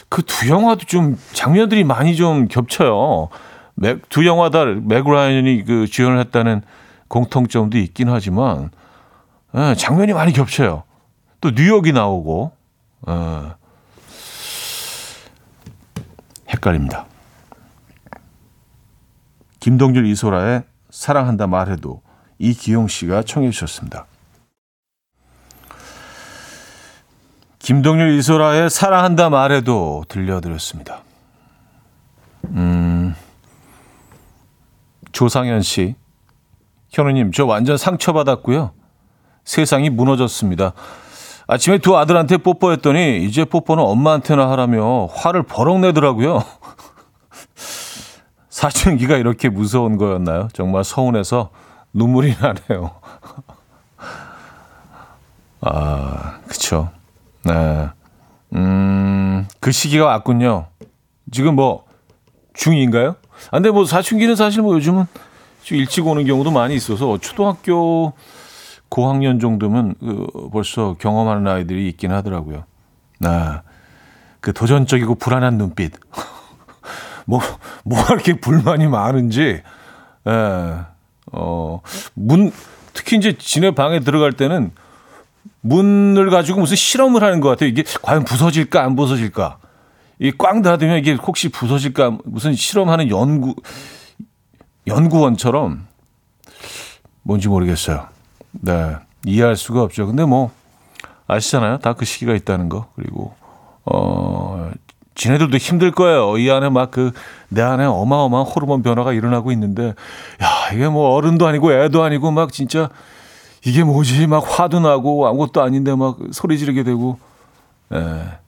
그 0.09 0.23
두 0.23 0.49
영화도 0.49 0.85
좀 0.87 1.17
장면들이 1.33 1.85
많이 1.85 2.17
좀 2.17 2.49
겹쳐요. 2.49 3.29
맥, 3.77 4.09
두 4.09 4.27
영화 4.27 4.51
다 4.51 4.65
맥라이언이 4.65 5.65
그 5.65 5.87
주연을 5.87 6.19
했다는 6.21 6.63
공통점도 7.07 7.79
있긴 7.79 8.09
하지만 8.11 8.71
예, 9.57 9.75
장면이 9.77 10.13
많이 10.13 10.33
겹쳐요. 10.33 10.83
또 11.41 11.51
뉴욕이 11.51 11.93
나오고 11.93 12.53
어, 13.03 13.55
헷갈립니다. 16.49 17.07
김동률 19.61 20.07
이소라의 20.07 20.65
사랑한다 20.91 21.47
말해도 21.47 22.03
이기용 22.39 22.89
씨가 22.89 23.23
청해 23.23 23.51
주셨습니다. 23.51 24.07
김동률 27.59 28.19
이소라의 28.19 28.71
사랑한다 28.71 29.29
말해도 29.29 30.05
들려드렸습니다. 30.09 31.03
음, 32.47 33.15
조상현 35.13 35.63
씨. 35.63 35.95
현우님, 36.91 37.33
저 37.33 37.45
완전 37.45 37.77
상처받았고요. 37.77 38.73
세상이 39.45 39.91
무너졌습니다. 39.91 40.73
아침에 41.51 41.79
두 41.79 41.97
아들한테 41.97 42.37
뽀뽀했더니 42.37 43.25
이제 43.25 43.47
뽀뽀는 43.47 43.83
엄마한테나 43.83 44.51
하라며 44.51 45.07
화를 45.07 45.45
버럭 45.45 45.81
내더라고요. 45.81 46.45
사춘기가 48.51 49.17
이렇게 49.17 49.49
무서운 49.49 49.97
거였나요? 49.97 50.49
정말 50.53 50.85
서운해서 50.85 51.49
눈물이 51.95 52.35
나네요. 52.39 52.91
아, 55.63 56.39
그쵸. 56.47 56.91
네. 57.45 57.89
음, 58.55 59.49
그 59.59 59.73
시기가 59.73 60.05
왔군요. 60.05 60.67
지금 61.31 61.57
뭐, 61.57 61.87
중2인가요? 62.57 63.17
아, 63.47 63.51
근데 63.53 63.71
뭐 63.71 63.87
사춘기는 63.87 64.37
사실 64.37 64.61
뭐 64.61 64.75
요즘은 64.75 65.07
좀 65.63 65.79
일찍 65.79 66.07
오는 66.07 66.27
경우도 66.27 66.51
많이 66.51 66.75
있어서 66.75 67.17
초등학교 67.19 68.13
고학년 68.89 69.39
정도면 69.41 69.95
그 70.01 70.27
벌써 70.53 70.95
경험하는 70.99 71.47
아이들이 71.47 71.89
있긴 71.89 72.13
하더라고요. 72.13 72.65
아, 73.25 73.63
그 74.41 74.53
도전적이고 74.53 75.17
불안한 75.17 75.59
눈빛. 75.59 75.93
뭐, 77.27 77.41
뭐가 77.85 78.15
이렇게 78.15 78.35
불만이 78.41 78.87
많은지, 78.87 79.63
예, 80.27 80.75
어, 81.33 81.81
문, 82.15 82.53
특히 82.95 83.17
이제 83.19 83.37
지네 83.37 83.73
방에 83.73 84.01
들어갈 84.01 84.33
때는 84.33 84.71
문을 85.61 86.31
가지고 86.31 86.61
무슨 86.61 86.77
실험을 86.77 87.23
하는 87.23 87.41
것 87.41 87.51
같아요. 87.51 87.69
이게 87.69 87.83
과연 88.03 88.25
부서질까, 88.25 88.83
안 88.83 88.97
부서질까. 88.97 89.59
이 90.21 90.33
꽝 90.37 90.63
닫으면 90.63 90.99
이게 90.99 91.13
혹시 91.13 91.49
부서질까, 91.49 92.19
무슨 92.25 92.55
실험하는 92.55 93.11
연구, 93.11 93.55
연구원처럼 94.87 95.87
뭔지 97.23 97.49
모르겠어요. 97.49 98.09
네. 98.61 98.97
이해할 99.25 99.57
수가 99.57 99.83
없죠. 99.83 100.07
근데 100.07 100.25
뭐, 100.25 100.51
아시잖아요. 101.27 101.79
다 101.79 101.93
그 101.95 102.05
시기가 102.05 102.35
있다는 102.35 102.69
거. 102.69 102.89
그리고, 102.97 103.35
어, 103.85 104.71
지네들도 105.15 105.57
힘들 105.57 105.91
거예요. 105.91 106.39
이 106.39 106.51
안에 106.51 106.69
막 106.69 106.91
그, 106.91 107.11
내 107.49 107.61
안에 107.63 107.85
어마어마한 107.85 108.47
호르몬 108.47 108.83
변화가 108.83 109.13
일어나고 109.13 109.53
있는데, 109.53 109.95
야, 110.43 110.73
이게 110.73 110.89
뭐 110.89 111.11
어른도 111.15 111.47
아니고 111.47 111.73
애도 111.73 112.03
아니고 112.03 112.31
막 112.31 112.53
진짜, 112.53 112.89
이게 113.65 113.83
뭐지? 113.85 114.27
막 114.29 114.45
화도 114.47 114.81
나고 114.81 115.27
아무것도 115.27 115.61
아닌데 115.63 115.95
막 115.95 116.19
소리 116.33 116.59
지르게 116.59 116.85
되고, 116.85 117.19
예. 117.93 118.39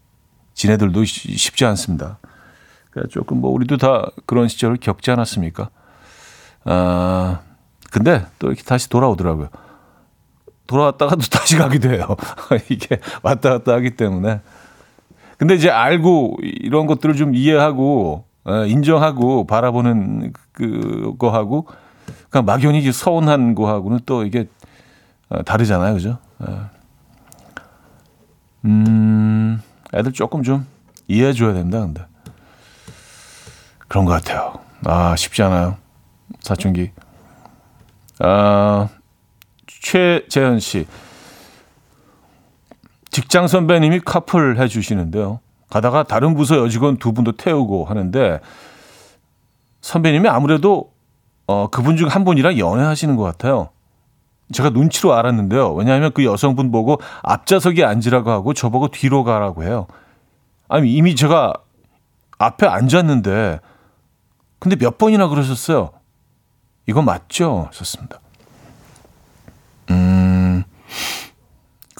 지네들도 0.54 1.04
쉽지 1.04 1.64
않습니다. 1.64 2.18
그러니까 2.90 3.10
조금 3.12 3.40
뭐 3.40 3.50
우리도 3.50 3.76
다 3.78 4.06
그런 4.26 4.46
시절을 4.48 4.76
겪지 4.76 5.10
않았습니까? 5.10 5.70
아, 6.64 7.40
근데 7.90 8.26
또 8.38 8.48
이렇게 8.48 8.62
다시 8.62 8.88
돌아오더라고요. 8.90 9.48
돌아왔다가도 10.70 11.22
다시 11.30 11.56
가기도 11.56 11.90
해요. 11.90 12.06
이게 12.70 13.00
왔다 13.22 13.50
갔다 13.50 13.72
하기 13.74 13.90
때문에. 13.90 14.40
근데 15.36 15.54
이제 15.54 15.68
알고 15.68 16.36
이런 16.40 16.86
것들을 16.86 17.16
좀 17.16 17.34
이해하고 17.34 18.24
어, 18.44 18.64
인정하고 18.64 19.46
바라보는 19.46 20.32
그거하고 20.52 21.66
그냥 22.30 22.44
막연히 22.44 22.90
서운한 22.92 23.54
거하고는 23.54 24.00
또 24.06 24.24
이게 24.24 24.48
어, 25.28 25.42
다르잖아요, 25.42 25.94
그죠? 25.94 26.18
어. 26.38 26.70
음, 28.64 29.60
애들 29.92 30.12
조금 30.12 30.42
좀 30.42 30.66
이해해줘야 31.08 31.54
된다, 31.54 31.80
근데. 31.80 32.04
그런 33.88 34.04
것 34.04 34.12
같아요. 34.12 34.60
아, 34.84 35.16
쉽지 35.16 35.42
않아요. 35.42 35.76
사춘기. 36.40 36.92
아, 38.20 38.88
최재현 39.80 40.60
씨. 40.60 40.86
직장 43.10 43.48
선배님이 43.48 44.00
카풀 44.04 44.58
해주시는데요. 44.58 45.40
가다가 45.68 46.04
다른 46.04 46.34
부서 46.34 46.58
여직원 46.58 46.96
두 46.98 47.12
분도 47.12 47.32
태우고 47.32 47.84
하는데 47.86 48.40
선배님이 49.80 50.28
아무래도 50.28 50.92
어, 51.46 51.68
그분 51.68 51.96
중 51.96 52.06
한 52.08 52.24
분이랑 52.24 52.58
연애하시는 52.58 53.16
것 53.16 53.24
같아요. 53.24 53.70
제가 54.52 54.70
눈치로 54.70 55.14
알았는데요. 55.14 55.72
왜냐하면 55.74 56.12
그 56.12 56.24
여성분 56.24 56.70
보고 56.70 57.00
앞좌석에 57.22 57.84
앉으라고 57.84 58.30
하고 58.30 58.54
저보고 58.54 58.88
뒤로 58.88 59.24
가라고 59.24 59.64
해요. 59.64 59.86
아니, 60.68 60.92
이미 60.92 61.14
제가 61.16 61.52
앞에 62.38 62.66
앉았는데, 62.66 63.60
근데 64.58 64.76
몇 64.76 64.98
번이나 64.98 65.28
그러셨어요. 65.28 65.90
이거 66.86 67.02
맞죠? 67.02 67.68
썼습니다. 67.72 68.20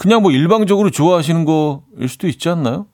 그냥 0.01 0.23
뭐 0.23 0.31
일방적으로 0.33 0.89
좋아하시는 0.89 1.45
거일 1.45 2.09
수도 2.09 2.27
있지 2.27 2.49
않나요? 2.49 2.87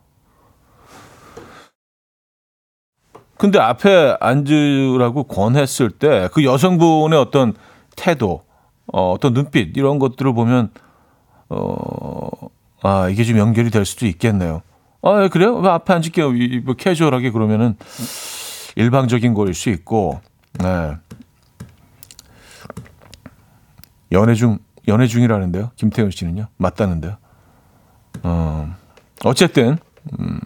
근데 3.38 3.61
앞에 3.61 4.16
앉으라고 4.19 5.23
권했을 5.29 5.90
때 5.90 6.29
그 6.33 6.42
여성분의 6.42 7.16
어떤 7.16 7.55
태도, 7.95 8.42
어, 8.92 9.12
어떤 9.12 9.35
눈빛 9.35 9.77
이런 9.77 10.01
것들을 10.01 10.35
보면 10.35 10.73
어, 11.49 12.29
아 12.83 13.09
이게 13.09 13.23
좀 13.23 13.38
연결이 13.38 13.71
될 13.71 13.85
수도 13.85 14.07
있겠네요. 14.07 14.62
아 15.03 15.23
예, 15.23 15.29
그래요? 15.29 15.55
왜 15.59 15.69
앞에 15.69 15.92
앉을게요. 15.95 16.33
뭐 16.64 16.75
캐주얼하게 16.75 17.31
그러면은 17.31 17.77
일방적인 18.75 19.33
거일 19.33 19.55
수 19.55 19.71
있고, 19.71 20.21
네. 20.59 20.97
연애 24.11 24.35
중 24.35 24.59
연애 24.88 25.07
중이라는데요. 25.07 25.70
김태현 25.77 26.11
씨는요? 26.11 26.46
맞다는데요. 26.57 27.16
어, 28.22 28.75
어쨌든 29.25 29.79
음, 30.18 30.40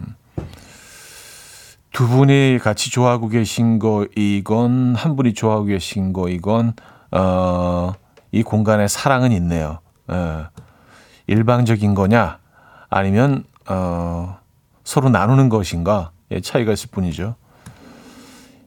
두 1.93 2.09
분이 2.09 2.59
같이 2.63 2.91
좋아하고 2.91 3.29
계신 3.29 3.79
거이건 3.79 4.95
한 4.95 5.17
분이 5.17 5.35
좋아하고 5.35 5.65
계신 5.67 6.13
거이건 6.13 6.75
어, 7.11 7.93
이 8.33 8.43
공간에 8.43 8.89
사랑은 8.89 9.33
있네요. 9.33 9.81
예. 10.11 10.45
일방적인 11.27 11.95
거냐 11.95 12.39
아니면 12.89 13.45
어, 13.69 14.39
서로 14.85 15.09
나누는 15.11 15.49
것인가 15.49 16.11
의 16.31 16.41
차이가 16.43 16.73
있을 16.73 16.91
뿐이죠. 16.91 17.35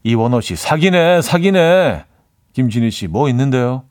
이원호 0.03 0.41
씨 0.41 0.55
사기네 0.55 1.21
사기네 1.21 2.05
김진희 2.53 2.91
씨 2.91 3.07
뭐 3.07 3.29
있는데요? 3.29 3.83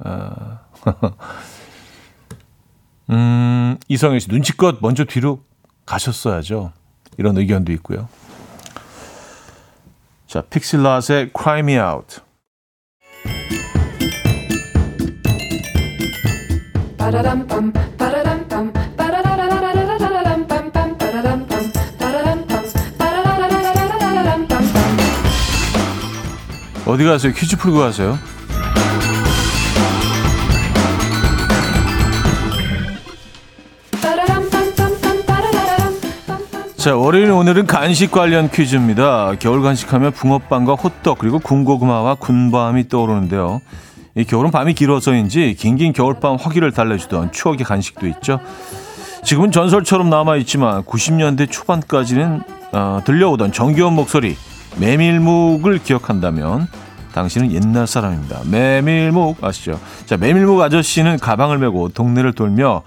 어, 0.00 0.58
음, 3.10 3.76
이성현 3.88 4.20
씨 4.20 4.30
눈치껏 4.30 4.78
먼저 4.80 5.04
뒤로 5.04 5.40
가셨어야죠. 5.84 6.72
이런 7.18 7.36
의견도 7.36 7.72
있고요. 7.72 8.08
자, 10.26 10.40
픽실라스의 10.42 11.30
Cry 11.36 11.60
Me 11.60 11.78
Out. 11.78 12.20
어디 26.86 27.04
가세요? 27.04 27.32
퀴즈 27.32 27.56
풀고 27.56 27.78
가세요. 27.78 28.18
자, 36.86 36.94
월요일 36.94 37.32
오늘은 37.32 37.66
간식 37.66 38.12
관련 38.12 38.48
퀴즈입니다. 38.48 39.34
겨울 39.40 39.60
간식하면 39.60 40.12
붕어빵과 40.12 40.74
호떡 40.74 41.18
그리고 41.18 41.40
군고구마와 41.40 42.14
군밤이 42.14 42.88
떠오르는데요. 42.88 43.60
이 44.14 44.22
겨울은 44.22 44.52
밤이 44.52 44.74
길어서인지 44.74 45.56
긴긴 45.58 45.92
겨울밤 45.92 46.36
허기를 46.36 46.70
달래주던 46.70 47.32
추억의 47.32 47.64
간식도 47.64 48.06
있죠. 48.06 48.38
지금은 49.24 49.50
전설처럼 49.50 50.08
남아있지만 50.10 50.84
90년대 50.84 51.50
초반까지는 51.50 52.42
어, 52.70 53.00
들려오던 53.04 53.50
정겨운 53.50 53.94
목소리 53.94 54.36
메밀묵을 54.78 55.80
기억한다면 55.82 56.68
당신은 57.14 57.50
옛날 57.50 57.88
사람입니다. 57.88 58.42
메밀묵 58.48 59.42
아시죠? 59.42 59.80
자, 60.04 60.16
메밀묵 60.16 60.60
아저씨는 60.60 61.18
가방을 61.18 61.58
메고 61.58 61.88
동네를 61.88 62.34
돌며 62.34 62.84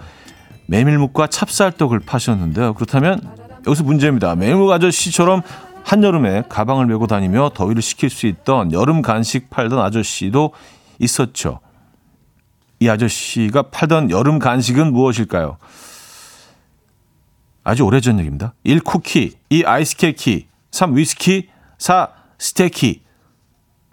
메밀묵과 0.68 1.26
찹쌀떡을 1.26 2.00
파셨는데요. 2.00 2.72
그렇다면 2.72 3.20
여기서 3.66 3.84
문제입니다. 3.84 4.34
메밀묵 4.34 4.70
아저씨처럼 4.70 5.42
한여름에 5.84 6.44
가방을 6.48 6.86
메고 6.86 7.06
다니며 7.06 7.50
더위를 7.54 7.82
식힐 7.82 8.10
수 8.10 8.26
있던 8.26 8.72
여름 8.72 9.02
간식 9.02 9.50
팔던 9.50 9.78
아저씨도 9.78 10.52
있었죠. 10.98 11.60
이 12.80 12.88
아저씨가 12.88 13.62
팔던 13.70 14.10
여름 14.10 14.38
간식은 14.38 14.92
무엇일까요? 14.92 15.58
아주 17.64 17.84
오래전 17.84 18.18
얘기입니다. 18.18 18.54
1. 18.64 18.80
쿠키 18.80 19.34
2. 19.50 19.64
아이스 19.64 19.96
케이키 19.96 20.46
3. 20.70 20.96
위스키 20.96 21.48
4. 21.78 22.20
스테이키 22.40 23.02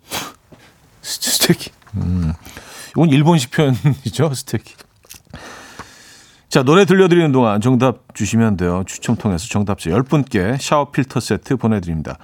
스테이키 1.01 1.69
음, 1.95 2.33
이건 2.91 3.09
일본식 3.09 3.51
표현이죠 3.51 4.33
스테이키 4.33 4.75
자 6.49 6.63
노래 6.63 6.85
들려드리는 6.85 7.31
동안 7.31 7.59
정답 7.59 8.13
주시면 8.13 8.57
돼요. 8.57 8.83
추첨 8.85 9.17
통해서 9.17 9.47
정답자 9.47 9.89
10분께 9.89 10.57
샤워 10.59 10.91
필터 10.91 11.19
세트 11.19 11.57
보내드립니다. 11.57 12.17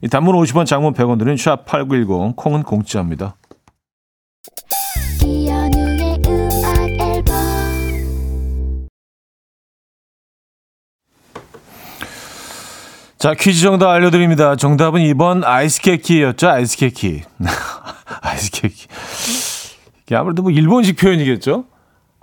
이 0.00 0.08
단문 0.08 0.36
50원 0.36 0.64
장문 0.66 0.94
100원 0.94 1.18
드린 1.18 1.34
샵8910 1.34 2.36
콩은 2.36 2.62
공짜입니다. 2.62 3.36
자, 13.18 13.32
퀴즈 13.32 13.62
정답 13.62 13.88
알려드립니다. 13.88 14.54
정답은 14.54 15.00
2번 15.00 15.44
아이스케이키였죠. 15.44 16.46
아이스케이키. 16.46 17.22
아이스케이키. 18.20 18.86
이게 20.02 20.14
아무래도 20.14 20.42
뭐 20.42 20.50
일본식 20.50 20.98
표현이겠죠. 20.98 21.64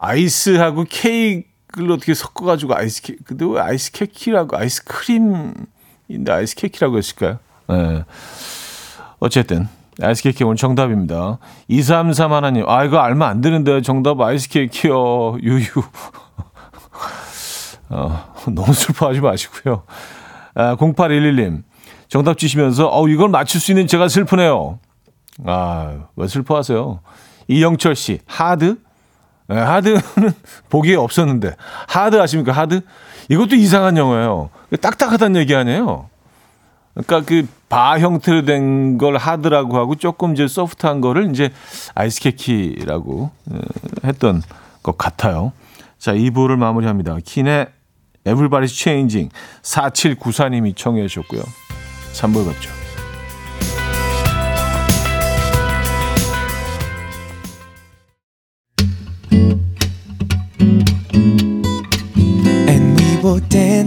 아이스하고 0.02 0.86
케이크를 0.90 1.92
어떻게 1.92 2.16
섞어가지고 2.16 2.76
아이스 2.76 3.04
케이크. 3.04 3.24
근데 3.24 3.46
왜 3.46 3.62
아이스 3.62 3.92
케이키라고 3.92 4.58
아이스크림인데 4.58 6.32
아이스 6.32 6.56
케이키라고 6.56 6.98
했을까요? 6.98 7.38
네. 7.70 8.04
어쨌든 9.20 9.68
아이스 10.02 10.24
케이크 10.24 10.44
오늘 10.44 10.56
정답입니다. 10.56 11.38
233 11.68 12.34
하나님. 12.34 12.68
아 12.68 12.84
이거 12.84 12.98
알면 12.98 13.28
안 13.28 13.42
되는데 13.42 13.82
정답 13.82 14.20
아이스 14.20 14.50
케이크요. 14.50 15.38
유유. 15.40 15.68
어, 17.90 18.34
너무 18.48 18.74
슬퍼하지 18.74 19.20
마시고요. 19.20 19.84
아, 20.56 20.76
0811님. 20.78 21.64
정답 22.08 22.38
주시면서, 22.38 22.90
어, 22.90 23.08
이걸 23.10 23.28
맞출 23.30 23.60
수 23.60 23.72
있는 23.72 23.86
제가 23.86 24.08
슬프네요. 24.08 24.80
아, 25.46 26.06
왜 26.16 26.28
슬퍼하세요? 26.28 27.02
이영철 27.50 27.98
씨, 27.98 28.20
하드? 28.26 28.78
네, 29.52 29.60
하드는 29.60 30.00
보기에 30.70 30.96
없었는데. 30.96 31.56
하드 31.88 32.20
아십니까? 32.20 32.52
하드? 32.54 32.82
이것도 33.30 33.56
이상한 33.56 33.98
영어예요. 33.98 34.50
딱딱하다는 34.82 35.40
얘기 35.42 35.56
아니에요? 35.56 36.10
그러니까 36.94 37.22
그 37.22 37.48
바 37.72 37.98
형태로 38.00 38.44
된 38.44 38.98
걸 38.98 39.16
하드라고 39.16 39.78
하고 39.78 39.96
조금 39.96 40.34
이제 40.34 40.46
소프트한 40.46 41.00
거를 41.00 41.30
이제 41.32 41.52
아이스케키라고 41.96 43.32
어, 43.50 43.60
했던 44.04 44.42
것 44.84 44.98
같아요. 44.98 45.54
자, 45.98 46.12
2부를 46.14 46.58
마무리합니다. 46.58 47.16
킨의 47.24 47.68
Everybody's 48.26 48.68
Changing 48.74 49.34
4794님이 49.62 50.76
청해 50.76 51.08
주셨고요. 51.08 51.42
3부에 52.14 52.46
뵙죠. 52.46 52.81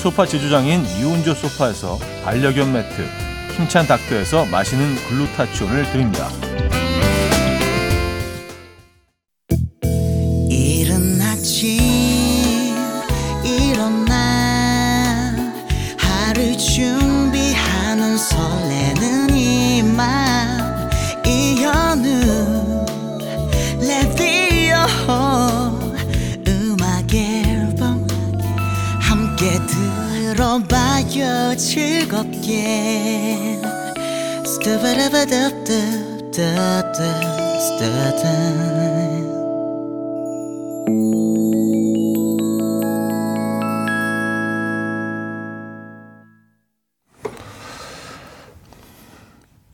소파 0.00 0.24
제조장인 0.24 0.82
유운조 0.98 1.34
소파에서 1.34 1.98
반려견 2.24 2.72
매트 2.72 3.06
힘찬 3.54 3.86
닥터에서 3.86 4.46
마시는 4.46 4.96
글루타치온을 4.96 5.92
드립니다. 5.92 6.30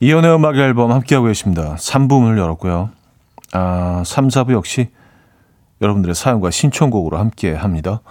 이연의 0.01 0.35
음악 0.35 0.57
앨범 0.57 0.91
함께하고 0.91 1.27
계십니다. 1.27 1.75
3부문을 1.75 2.37
열었고요. 2.37 2.89
아, 3.53 4.03
3, 4.05 4.27
4부 4.27 4.51
역시 4.51 4.89
여러분들의 5.81 6.13
사연과 6.13 6.51
신청곡으로 6.51 7.17
함께 7.17 7.53
합니다. 7.53 8.01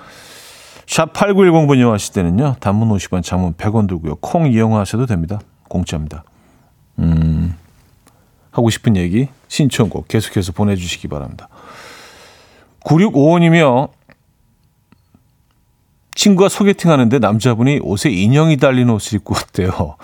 샵 0.87 1.13
8910번 1.13 1.77
이용하실 1.77 2.15
때는요. 2.15 2.57
단문 2.61 2.89
50원, 2.89 3.23
장문 3.23 3.53
100원 3.55 3.89
들고요. 3.89 4.17
콩 4.23 4.47
이용하셔도 4.47 5.05
됩니다. 5.05 5.39
공짜입니다. 5.69 6.25
음, 6.99 7.57
하고 8.51 8.71
싶은 8.71 8.97
얘기, 8.97 9.29
신청곡 9.49 10.09
계속해서 10.09 10.53
보내주시기 10.53 11.09
바랍니다. 11.09 11.49
9655님이요. 12.85 13.91
친구가 16.15 16.49
소개팅 16.49 16.91
하는데 16.91 17.19
남자분이 17.19 17.81
옷에 17.83 18.11
인형이 18.11 18.57
달린 18.57 18.89
옷을 18.91 19.17
입고 19.17 19.35
왔대요. 19.35 19.97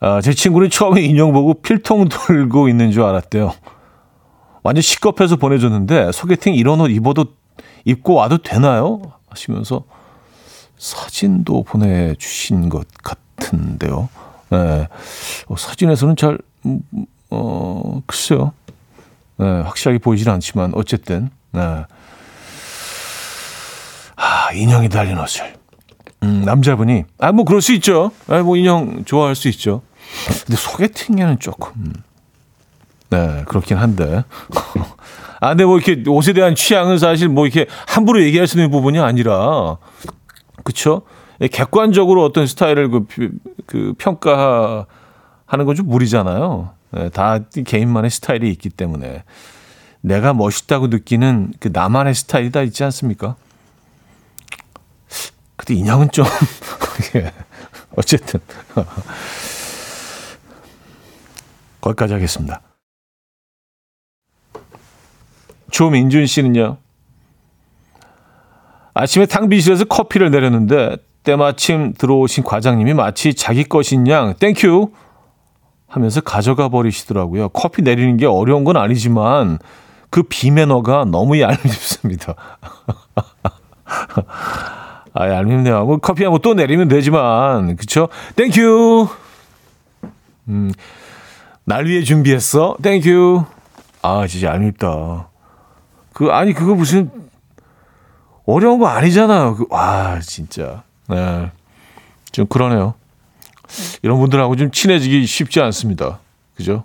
아, 0.00 0.20
제 0.20 0.32
친구는 0.32 0.70
처음에 0.70 1.02
인형 1.02 1.32
보고 1.32 1.54
필통 1.54 2.08
들고 2.08 2.68
있는 2.68 2.90
줄 2.90 3.02
알았대요. 3.02 3.52
완전 4.62 4.82
시겁해서 4.82 5.36
보내줬는데 5.36 6.12
소개팅 6.12 6.54
이런 6.54 6.80
옷 6.80 6.88
입어도 6.88 7.26
입고 7.84 8.14
와도 8.14 8.38
되나요? 8.38 9.00
하시면서 9.28 9.84
사진도 10.76 11.62
보내주신 11.62 12.68
것 12.68 12.86
같은데요. 13.02 14.08
네. 14.50 14.88
어, 15.46 15.56
사진에서는 15.56 16.16
잘, 16.16 16.38
음, 16.66 16.80
어, 17.30 18.02
글쎄요. 18.06 18.52
네, 19.36 19.46
확실하게 19.62 19.98
보이지는 19.98 20.32
않지만, 20.34 20.72
어쨌든, 20.74 21.30
네. 21.52 21.60
하, 21.60 21.86
아, 24.16 24.52
인형이 24.52 24.88
달린 24.88 25.18
옷을. 25.18 25.54
음, 26.22 26.42
남자분이. 26.44 27.04
아, 27.18 27.32
뭐, 27.32 27.44
그럴 27.44 27.62
수 27.62 27.72
있죠. 27.74 28.10
아, 28.26 28.42
뭐, 28.42 28.56
인형 28.56 29.04
좋아할 29.04 29.34
수 29.34 29.48
있죠. 29.48 29.82
근데 30.46 30.56
소개팅에는 30.56 31.38
조금. 31.38 31.92
네, 33.10 33.44
그렇긴 33.46 33.76
한데. 33.76 34.24
아, 35.40 35.50
근데 35.50 35.64
뭐 35.64 35.78
이렇게 35.78 36.02
옷에 36.08 36.32
대한 36.32 36.54
취향은 36.54 36.98
사실 36.98 37.28
뭐 37.28 37.46
이렇게 37.46 37.66
함부로 37.86 38.22
얘기할 38.22 38.46
수 38.46 38.56
있는 38.58 38.70
부분이 38.70 38.98
아니라, 38.98 39.76
그쵸? 40.64 41.02
예, 41.06 41.17
객관적으로 41.46 42.24
어떤 42.24 42.46
스타일을 42.46 42.90
그, 42.90 43.30
그 43.66 43.94
평가하는 43.98 44.86
건 45.66 45.76
좀 45.76 45.86
무리잖아요. 45.86 46.74
네, 46.90 47.08
다 47.10 47.38
개인만의 47.38 48.10
스타일이 48.10 48.50
있기 48.50 48.70
때문에. 48.70 49.22
내가 50.00 50.32
멋있다고 50.32 50.88
느끼는 50.88 51.52
그 51.60 51.70
나만의 51.72 52.14
스타일이 52.14 52.50
다 52.50 52.62
있지 52.62 52.82
않습니까? 52.84 53.36
근데 55.56 55.74
인형은 55.74 56.10
좀, 56.10 56.24
예. 57.16 57.32
어쨌든. 57.96 58.40
거기까지 61.80 62.14
하겠습니다. 62.14 62.60
조민준 65.70 66.26
씨는요. 66.26 66.78
아침에 68.94 69.26
탕비실에서 69.26 69.84
커피를 69.84 70.30
내렸는데 70.30 70.96
때마침 71.28 71.92
들어오신 71.92 72.42
과장님이 72.42 72.94
마치 72.94 73.34
자기 73.34 73.64
것인 73.64 74.08
양 74.08 74.32
thank 74.32 74.68
you 74.68 74.90
하면서 75.86 76.22
가져가 76.22 76.70
버리시더라고요. 76.70 77.50
커피 77.50 77.82
내리는 77.82 78.16
게 78.16 78.24
어려운 78.24 78.64
건 78.64 78.78
아니지만 78.78 79.58
그 80.08 80.22
비매너가 80.22 81.04
너무 81.04 81.38
얄밉습니다. 81.38 82.34
아, 85.12 85.28
얄밉네요. 85.28 85.84
뭐 85.84 85.98
커피 85.98 86.24
한번 86.24 86.40
또 86.40 86.54
내리면 86.54 86.88
되지만 86.88 87.76
그쵸? 87.76 88.08
Thank 88.36 88.75
you. 88.75 89.06
음, 90.48 90.72
날 91.64 91.84
위해 91.84 92.02
준비했어. 92.02 92.76
Thank 92.82 93.16
you. 93.16 93.44
아, 94.00 94.26
진짜 94.26 94.48
얄밉다. 94.48 95.28
그 96.14 96.28
아니 96.28 96.54
그거 96.54 96.74
무슨 96.74 97.10
어려운 98.46 98.78
거 98.78 98.86
아니잖아요. 98.86 99.56
그, 99.56 99.66
와 99.68 100.20
진짜 100.20 100.87
네. 101.08 101.50
좀 102.32 102.46
그러네요. 102.46 102.94
이런 104.02 104.18
분들하고 104.18 104.56
좀 104.56 104.70
친해지기 104.70 105.26
쉽지 105.26 105.60
않습니다. 105.60 106.18
그죠? 106.56 106.84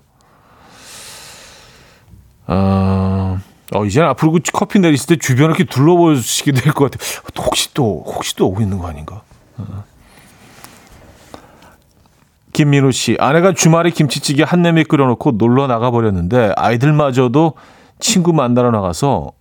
어, 2.47 3.39
어 3.73 3.85
이제는 3.85 4.09
앞으로 4.09 4.33
그 4.33 4.39
커피 4.51 4.79
내리실 4.79 5.07
때 5.07 5.15
주변을 5.15 5.55
이렇게 5.55 5.63
둘러보시게 5.63 6.51
될 6.51 6.73
것 6.73 6.91
같아요. 6.91 7.21
혹시 7.45 7.73
또 7.73 8.03
혹시 8.05 8.35
또 8.35 8.47
오고 8.47 8.61
있는 8.61 8.77
거 8.79 8.87
아닌가? 8.87 9.21
어. 9.57 9.83
김민우 12.51 12.91
씨, 12.91 13.17
아내가 13.19 13.51
주말에 13.53 13.89
김치찌개 13.89 14.43
한 14.43 14.61
냄비 14.61 14.83
끓여놓고 14.83 15.31
놀러 15.33 15.65
나가버렸는데 15.67 16.53
아이들마저도 16.55 17.53
친구 17.99 18.31
만나러 18.33 18.69
나가서 18.69 19.31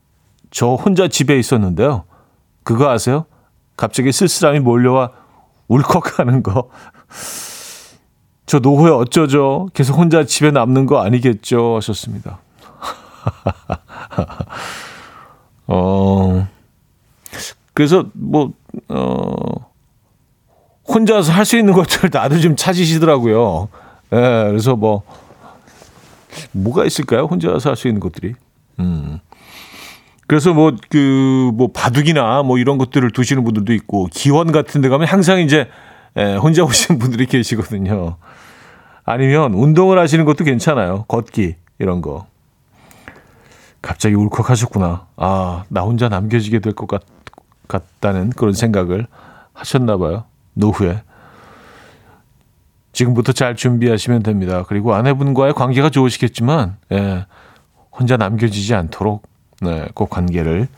저 0.51 0.75
혼자 0.75 1.09
집에 1.09 1.38
있었는데요. 1.38 2.05
그거 2.62 2.88
아세요? 2.88 3.27
갑자기 3.76 4.12
쓸쓸함이 4.12 4.61
몰려와 4.61 5.11
울컥하는 5.68 6.42
거. 6.42 6.68
저 8.46 8.58
노후에 8.58 8.90
어쩌죠? 8.90 9.68
계속 9.72 9.96
혼자 9.96 10.24
집에 10.24 10.50
남는 10.50 10.87
거 10.87 11.02
아니겠죠? 11.02 11.76
하셨습니다. 11.76 12.40
어, 15.68 16.46
그래서 17.72 18.04
뭐, 18.12 18.52
어, 18.88 19.32
혼자서 20.87 21.32
할 21.32 21.46
수 21.46 21.56
있는 21.56 21.72
것들 21.72 22.11
다들 22.11 22.40
좀 22.40 22.56
찾으시더라고요. 22.56 23.68
예, 24.12 24.16
그래서 24.48 24.76
뭐, 24.76 25.02
뭐가 26.52 26.85
있을까요? 26.85 27.24
혼자서 27.24 27.70
할 27.70 27.76
수 27.76 27.88
있는 27.88 28.00
것들이. 28.00 28.35
음. 28.80 29.20
그래서 30.33 30.55
뭐, 30.55 30.73
그, 30.88 31.51
뭐, 31.53 31.68
바둑이나 31.75 32.42
뭐 32.42 32.57
이런 32.57 32.79
것들을 32.79 33.11
두시는 33.11 33.45
분들도 33.45 33.75
있고, 33.75 34.09
기원 34.11 34.51
같은 34.51 34.81
데 34.81 34.88
가면 34.88 35.07
항상 35.07 35.40
이제, 35.40 35.68
예, 36.16 36.37
혼자 36.37 36.64
오시는 36.64 36.99
분들이 36.99 37.27
계시거든요. 37.27 38.16
아니면 39.05 39.53
운동을 39.53 39.99
하시는 39.99 40.25
것도 40.25 40.45
괜찮아요. 40.45 41.05
걷기, 41.07 41.57
이런 41.79 42.01
거. 42.01 42.25
갑자기 43.83 44.14
울컥하셨구나. 44.14 45.07
아, 45.16 45.64
나 45.68 45.83
혼자 45.83 46.09
남겨지게 46.09 46.61
될 46.61 46.73
것 46.73 46.88
같다는 47.68 48.31
그런 48.31 48.55
생각을 48.55 49.09
하셨나 49.53 49.99
봐요. 49.99 50.25
노후에. 50.55 51.03
지금부터 52.95 53.33
잘 53.33 53.55
준비하시면 53.55 54.23
됩니다. 54.23 54.64
그리고 54.66 54.95
아내분과의 54.95 55.53
관계가 55.53 55.90
좋으시겠지만, 55.90 56.79
예, 56.92 57.27
혼자 57.90 58.16
남겨지지 58.16 58.75
않도록, 58.75 59.31
네, 59.62 59.88
그 59.94 60.07
관계를, 60.07 60.68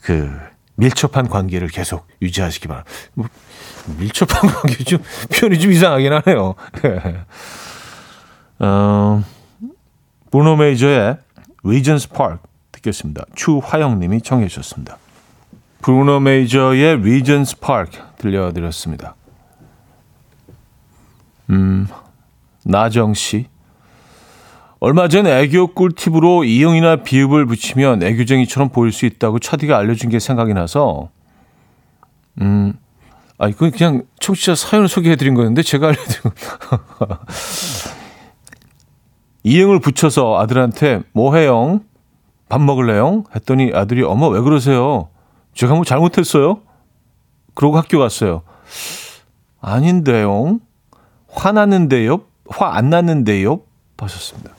그, 0.00 0.30
밀접한 0.76 1.28
관계를 1.28 1.68
계속 1.68 2.06
유지하시기 2.22 2.68
바랍니다. 2.68 2.94
뭐, 3.14 3.26
밀접한 3.98 4.50
관계 4.50 4.84
좀, 4.84 5.02
표현이 5.32 5.58
좀 5.58 5.72
이상하긴 5.72 6.12
하네요. 6.12 6.54
어, 8.60 9.24
브루노 10.30 10.56
메이저의 10.56 11.18
리전스 11.64 12.10
파크 12.10 12.38
듣겠습니다. 12.72 13.24
추화영 13.34 13.98
님이 13.98 14.20
청해 14.20 14.48
주셨습니다. 14.48 14.98
브루노 15.82 16.20
메이저의 16.20 17.02
리전스 17.02 17.58
파크 17.58 17.98
들려드렸습니다. 18.18 19.16
음, 21.50 21.88
나정 22.64 23.14
씨. 23.14 23.46
얼마 24.84 25.08
전 25.08 25.26
애교 25.26 25.68
꿀팁으로 25.68 26.44
이응이나 26.44 26.96
비읍을 26.96 27.46
붙이면 27.46 28.02
애교쟁이처럼 28.02 28.68
보일 28.68 28.92
수 28.92 29.06
있다고 29.06 29.38
차디가 29.38 29.78
알려준 29.78 30.10
게 30.10 30.18
생각이 30.18 30.52
나서, 30.52 31.08
음, 32.42 32.74
아, 33.38 33.48
이건 33.48 33.70
그냥 33.70 34.02
청취자 34.20 34.54
사연을 34.54 34.88
소개해드린 34.88 35.32
거였는데 35.32 35.62
제가 35.62 35.86
알려드린 35.86 36.34
거. 36.98 37.16
이응을 39.42 39.80
붙여서 39.80 40.38
아들한테 40.38 41.00
뭐 41.12 41.34
해요? 41.34 41.80
밥 42.50 42.60
먹을래요? 42.60 43.24
했더니 43.34 43.70
아들이 43.72 44.02
어머 44.02 44.28
왜 44.28 44.42
그러세요? 44.42 45.08
제가 45.54 45.74
뭐 45.76 45.84
잘못했어요? 45.84 46.60
그러고 47.54 47.78
학교 47.78 47.98
갔어요. 47.98 48.42
아닌데요. 49.62 50.58
화났는데요? 51.30 52.20
화 52.50 52.66
안 52.76 52.90
났는데요? 52.90 53.62
하셨습니다. 53.98 54.50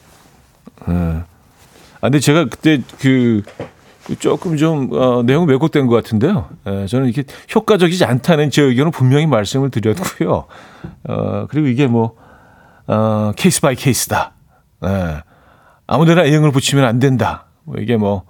예. 0.89 0.93
아, 0.93 2.01
근데 2.01 2.19
제가 2.19 2.45
그때 2.45 2.81
그 2.99 3.41
조금 4.19 4.57
좀 4.57 4.89
어, 4.93 5.23
내용 5.23 5.47
왜곡된 5.47 5.88
것 5.88 5.95
같은데요. 5.95 6.49
예, 6.67 6.85
저는 6.85 7.07
이게 7.07 7.23
효과적이지 7.53 8.05
않다는 8.05 8.51
제 8.51 8.61
의견을 8.61 8.91
분명히 8.91 9.25
말씀을 9.25 9.71
드렸고요. 9.71 10.45
어, 11.07 11.47
그리고 11.49 11.67
이게 11.67 11.88
뭐 11.88 12.15
어, 12.88 13.31
case 13.36 13.62
by 13.62 13.75
case다. 13.75 14.34
예, 14.85 15.23
아무데나 15.88 16.23
이응을 16.23 16.51
붙이면 16.51 16.85
안 16.85 16.99
된다. 16.99 17.45
뭐 17.63 17.77
이게 17.79 17.97
뭐 17.97 18.23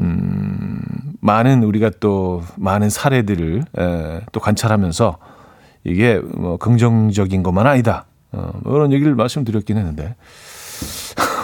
음, 0.00 0.80
많은 1.20 1.62
우리가 1.62 1.90
또 2.00 2.42
많은 2.56 2.90
사례들을 2.90 3.64
에, 3.78 4.20
또 4.32 4.40
관찰하면서 4.40 5.18
이게 5.84 6.18
뭐 6.18 6.56
긍정적인 6.56 7.42
것만 7.42 7.66
아니다. 7.66 8.06
어, 8.32 8.50
뭐 8.62 8.76
이런 8.76 8.92
얘기를 8.92 9.14
말씀드렸긴 9.14 9.76
했는데 9.76 10.16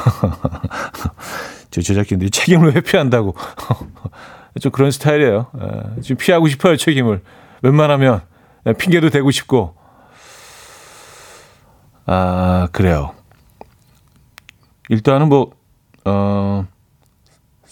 저 1.71 1.81
제작진들이 1.81 2.31
책임을 2.31 2.75
회피한다고 2.75 3.35
좀 4.61 4.71
그런 4.71 4.91
스타일이에요. 4.91 5.47
에, 5.61 6.01
지금 6.01 6.17
피하고 6.17 6.49
싶어요 6.49 6.77
책임을 6.77 7.23
웬만하면 7.63 8.23
핑계도 8.79 9.11
대고 9.11 9.31
싶고 9.31 9.75
아 12.07 12.69
그래요. 12.73 13.15
일단은 14.89 15.29
뭐 15.29 15.53
어. 16.05 16.67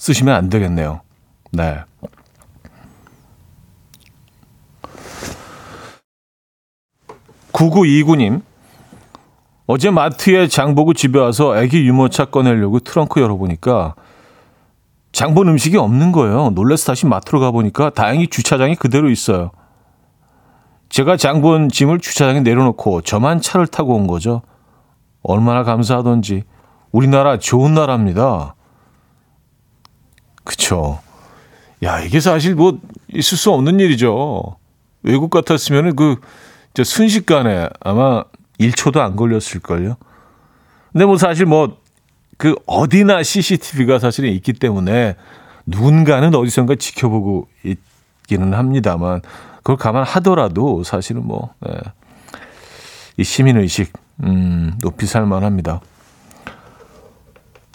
쓰시면 0.03 0.35
안 0.35 0.51
되겠네요. 0.51 1.01
네. 1.53 1.79
구구이구님 7.53 8.43
어제 9.67 9.91
마트에 9.91 10.49
장보고 10.49 10.95
집에 10.95 11.19
와서 11.19 11.57
애기 11.57 11.87
유모차 11.87 12.27
꺼내려고 12.27 12.81
트렁크 12.81 13.21
열어보니까 13.21 13.95
장본 15.13 15.49
음식이 15.49 15.77
없는 15.77 16.11
거예요. 16.13 16.51
놀래서 16.51 16.87
다시 16.87 17.07
마트로 17.07 17.39
가보니까 17.41 17.91
다행히 17.91 18.29
주차장이 18.29 18.77
그대로 18.77 19.11
있어요. 19.11 19.51
제가 20.89 21.17
장본 21.17 21.69
짐을 21.69 22.01
주차장에 22.01 22.41
내려놓고 22.41 23.03
저만 23.03 23.41
차를 23.41 23.67
타고 23.67 23.95
온 23.95 24.07
거죠. 24.07 24.43
얼마나 25.23 25.63
감사하던지. 25.63 26.45
우리나라 26.91 27.39
좋은 27.39 27.75
나라입니다. 27.75 28.55
그쵸. 30.45 30.99
야, 31.83 32.01
이게 32.01 32.21
사실 32.21 32.55
뭐, 32.55 32.79
있을 33.13 33.39
수 33.39 33.53
없는 33.53 33.81
일이죠. 33.81 34.57
외국 35.03 35.31
같았으면은 35.31 35.97
그, 35.97 36.17
저 36.75 36.85
순식간에 36.85 37.69
아마 37.81 38.25
1초도 38.71 38.99
안 38.99 39.17
걸렸을걸요. 39.17 39.97
근데 40.93 41.05
뭐 41.05 41.17
사실 41.17 41.47
뭐, 41.47 41.79
그 42.37 42.55
어디나 42.67 43.23
CCTV가 43.23 43.99
사실은 43.99 44.31
있기 44.31 44.55
때문에 44.55 45.17
누군가는 45.67 46.35
어디선가 46.35 46.75
지켜보고 46.75 47.49
있기는 47.65 48.55
합니다만 48.55 49.21
그걸 49.59 49.77
감안하더라도 49.77 50.83
사실은 50.83 51.27
뭐, 51.27 51.55
예. 51.69 51.73
이 53.17 53.25
시민의식, 53.25 53.93
음, 54.25 54.77
높이 54.81 55.07
살만 55.07 55.45
합니다. 55.45 55.81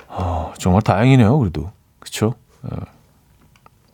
어, 0.07 0.53
정말 0.57 0.81
다행이네요, 0.81 1.37
그래도. 1.39 1.71
그쵸? 1.99 2.33
예. 2.65 2.77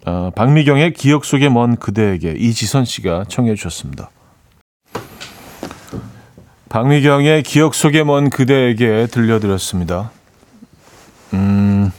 어, 0.06 0.32
박미경의 0.36 0.94
기억 0.94 1.24
속에 1.24 1.50
먼 1.50 1.76
그대에게 1.78 2.32
이지선 2.32 2.86
씨가 2.86 3.26
청해 3.28 3.56
주셨습니다. 3.56 4.10
박미경의 6.74 7.44
기억 7.44 7.76
속에 7.76 8.04
먼 8.04 8.32
그대에게 8.32 9.06
들려드렸습니다. 9.06 10.10
음, 11.36 11.92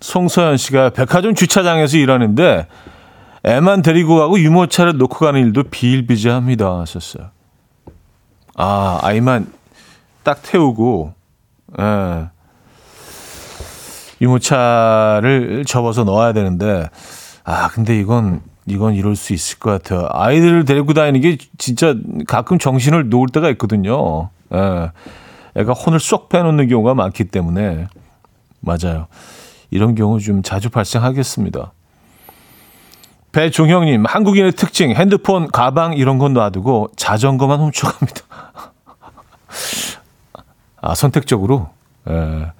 송서연 0.00 0.58
씨가 0.58 0.90
백화점 0.90 1.34
주차장에서 1.34 1.96
일하는데 1.96 2.66
애만 3.42 3.80
데리고 3.80 4.16
가고 4.16 4.38
유모차를 4.38 4.98
놓고 4.98 5.16
가는 5.16 5.40
일도 5.40 5.62
비일비재합니다 5.70 6.80
하셨어요. 6.80 7.30
아 8.54 8.98
아이만 9.00 9.50
딱 10.24 10.42
태우고 10.42 11.14
예. 11.80 12.26
유모차를 14.20 15.64
접어서 15.66 16.04
넣어야 16.04 16.34
되는데 16.34 16.90
아 17.44 17.68
근데 17.68 17.98
이건 17.98 18.42
이건 18.66 18.94
이럴 18.94 19.16
수 19.16 19.32
있을 19.32 19.58
것 19.58 19.70
같아요. 19.70 20.08
아이들을 20.10 20.64
데리고 20.64 20.94
다니는 20.94 21.20
게 21.20 21.38
진짜 21.58 21.94
가끔 22.26 22.58
정신을 22.58 23.10
놓을 23.10 23.28
때가 23.32 23.50
있거든요. 23.50 24.30
예. 24.52 24.90
애가 25.56 25.72
혼을 25.72 26.00
쏙 26.00 26.28
빼놓는 26.28 26.68
경우가 26.68 26.94
많기 26.94 27.24
때문에 27.24 27.86
맞아요. 28.60 29.06
이런 29.70 29.94
경우 29.94 30.18
좀 30.18 30.42
자주 30.42 30.70
발생하겠습니다. 30.70 31.72
배종형님, 33.32 34.04
한국인의 34.06 34.52
특징, 34.52 34.92
핸드폰, 34.92 35.50
가방 35.50 35.94
이런 35.94 36.18
건 36.18 36.34
놔두고 36.34 36.90
자전거만 36.96 37.60
훔쳐갑니다. 37.60 38.22
아, 40.80 40.94
선택적으로? 40.94 41.70
예. 42.08 42.52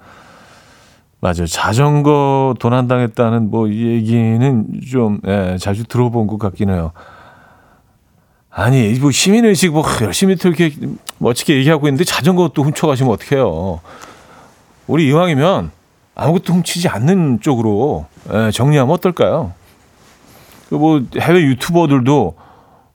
맞아요. 1.25 1.47
자전거 1.47 2.53
도난당했다는 2.59 3.49
뭐 3.49 3.67
얘기는 3.67 4.79
좀 4.91 5.19
예, 5.25 5.57
자주 5.59 5.83
들어본 5.83 6.27
것 6.27 6.37
같긴 6.37 6.69
해요. 6.69 6.91
아니 8.51 8.93
뭐 8.99 9.09
시민의식 9.09 9.71
뭐 9.71 9.83
열심히 10.03 10.35
또 10.35 10.49
이렇게 10.49 10.71
멋지게 11.17 11.55
얘기하고 11.57 11.87
있는데 11.87 12.03
자전거 12.03 12.51
또 12.53 12.61
훔쳐가시면 12.61 13.11
어떡해요. 13.11 13.79
우리 14.85 15.07
이왕이면 15.07 15.71
아무것도 16.13 16.53
훔치지 16.53 16.89
않는 16.89 17.39
쪽으로 17.41 18.05
예, 18.31 18.51
정리하면 18.51 18.93
어떨까요? 18.93 19.53
그뭐 20.69 21.05
해외 21.19 21.41
유튜버들도 21.41 22.35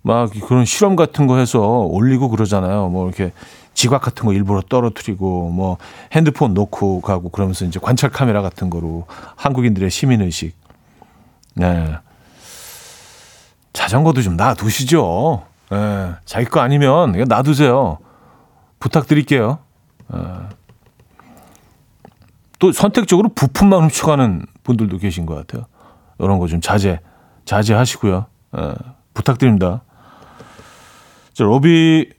막 0.03 0.31
그런 0.47 0.65
실험 0.65 0.95
같은 0.95 1.27
거 1.27 1.37
해서 1.37 1.59
올리고 1.61 2.29
그러잖아요. 2.29 2.91
뭐 2.91 3.09
이렇게 3.09 3.33
지각 3.75 4.03
같은 4.03 4.27
거 4.27 4.33
일부러 4.33 4.61
떨어뜨리고 4.61 5.51
뭐 5.51 5.79
핸드폰 6.13 6.55
놓고 6.55 7.01
가고 7.01 7.31
그러면서 7.31 7.65
이제 7.65 7.79
관찰 7.81 8.11
카메라 8.11 8.43
같은 8.43 8.69
거로 8.71 9.07
한국인들의 9.37 9.91
시민 9.91 10.21
의식. 10.23 10.55
네. 11.55 11.97
자전거도 13.73 14.23
좀 14.23 14.37
놔두시죠. 14.37 15.45
네. 15.71 16.13
자기 16.25 16.47
거 16.47 16.61
아니면 16.61 17.15
이거 17.15 17.25
놔두세요. 17.25 17.99
부탁드릴게요. 18.81 19.59
네. 20.13 20.21
또 22.59 22.73
선택적으로 22.73 23.31
부품만 23.31 23.85
훔쳐가는 23.85 24.45
분들도 24.63 24.99
계신 24.99 25.25
것 25.25 25.35
같아요. 25.35 25.67
이런 26.19 26.39
거 26.39 26.47
좀 26.47 26.61
자제, 26.61 27.01
자제하시고요. 27.47 28.27
네. 28.53 28.75
부탁드립니다. 29.15 29.83
자, 31.33 31.45
로비 31.45 32.11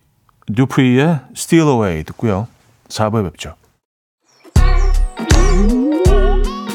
듀프리의 0.55 1.19
Steal 1.35 1.67
Away 1.67 2.03
듣고요. 2.03 2.47
4부에 2.89 3.23
뵙죠. 3.31 3.55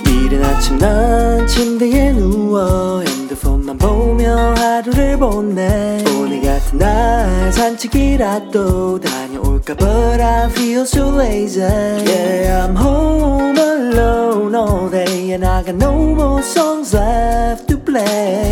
이른 0.07 0.45
아침 0.45 0.79
난 0.79 1.47
침대에 1.47 2.13
누워 2.13 3.01
핸드폰만 3.03 3.79
보며 3.79 4.55
하루를 4.55 5.19
보내 5.19 6.03
오늘 6.19 6.43
같은 6.43 6.79
날 6.79 7.53
산책이라도 7.53 9.01
다녀올까 9.01 9.75
But 9.75 10.21
I 10.21 10.51
feel 10.51 10.83
so 10.83 11.11
lazy 11.17 11.63
Yeah 11.63 12.67
I'm 12.67 12.77
home 12.77 13.59
alone 13.59 14.55
all 14.55 14.91
day 14.91 15.33
And 15.33 15.45
I 15.45 15.63
got 15.63 15.77
no 15.77 15.93
more 16.15 16.43
songs 16.43 16.95
left 16.95 17.69
to 17.69 17.79
play 17.79 18.46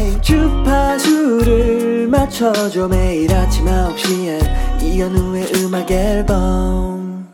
맞춰줘 2.35 2.89
매일 2.89 3.33
아침 3.33 3.65
9시에 3.65 4.83
이현우의 4.83 5.53
음악 5.55 5.89
앨범 5.89 7.33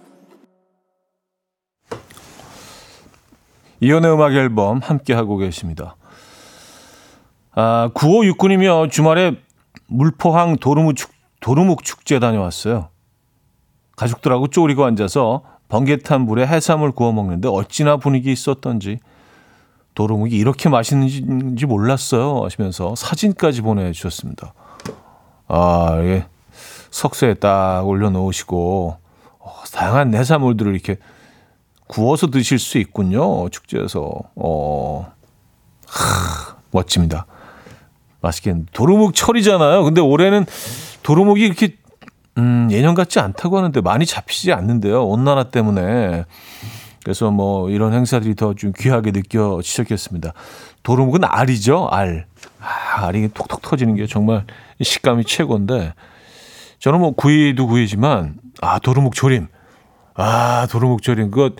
이현우의 3.80 4.12
음악 4.12 4.34
앨범 4.34 4.80
함께하고 4.80 5.38
계십니다. 5.38 5.96
아, 7.52 7.90
9569님이요. 7.94 8.90
주말에 8.90 9.38
물포항 9.86 10.58
도루묵, 10.58 10.96
축, 10.96 11.10
도루묵 11.40 11.82
축제 11.82 12.18
다녀왔어요. 12.18 12.90
가족들하고 13.96 14.48
쪼리고 14.48 14.84
앉아서 14.84 15.44
번개탄 15.70 16.26
불에 16.26 16.46
해삼을 16.46 16.92
구워 16.92 17.12
먹는데 17.12 17.48
어찌나 17.48 17.96
분위기 17.96 18.30
있었던지 18.32 18.98
도루묵이 19.94 20.32
이렇게 20.36 20.68
맛있는지 20.68 21.64
몰랐어요 21.64 22.44
하시면서 22.44 22.94
사진까지 22.96 23.62
보내주셨습니다. 23.62 24.52
아, 25.52 25.98
이게 26.02 26.24
석쇠에 26.90 27.34
딱 27.34 27.82
올려놓으시고 27.86 28.96
어, 29.40 29.54
다양한 29.72 30.14
해산물들을 30.14 30.72
이렇게 30.72 30.96
구워서 31.86 32.28
드실 32.28 32.58
수 32.58 32.78
있군요. 32.78 33.48
축제에서. 33.48 34.12
어, 34.36 35.12
하, 35.88 36.56
멋집니다. 36.70 37.26
맛있겠는데. 38.20 38.70
도루묵 38.72 39.14
철이잖아요. 39.14 39.82
근데 39.82 40.00
올해는 40.00 40.46
도루묵이 41.02 41.40
이렇게 41.40 41.76
음, 42.38 42.68
예년 42.70 42.94
같지 42.94 43.18
않다고 43.18 43.58
하는데 43.58 43.80
많이 43.80 44.06
잡히지 44.06 44.52
않는데요. 44.52 45.04
온난화 45.04 45.44
때문에. 45.50 46.26
그래서 47.02 47.30
뭐 47.30 47.70
이런 47.70 47.92
행사들이 47.92 48.36
더 48.36 48.54
좀 48.54 48.72
귀하게 48.78 49.10
느껴지셨겠습니다. 49.10 50.32
도루묵은 50.84 51.24
알이죠, 51.24 51.88
알. 51.90 52.26
아, 52.60 53.06
알이 53.06 53.28
톡톡 53.34 53.62
터지는 53.62 53.96
게 53.96 54.06
정말 54.06 54.44
식감이 54.82 55.24
최고인데 55.24 55.94
저는 56.78 57.00
뭐 57.00 57.12
구이도 57.12 57.66
구이지만 57.66 58.36
아 58.60 58.78
도루묵 58.78 59.14
조림, 59.14 59.48
아 60.14 60.66
도루묵 60.70 61.02
조림 61.02 61.30
그거 61.30 61.54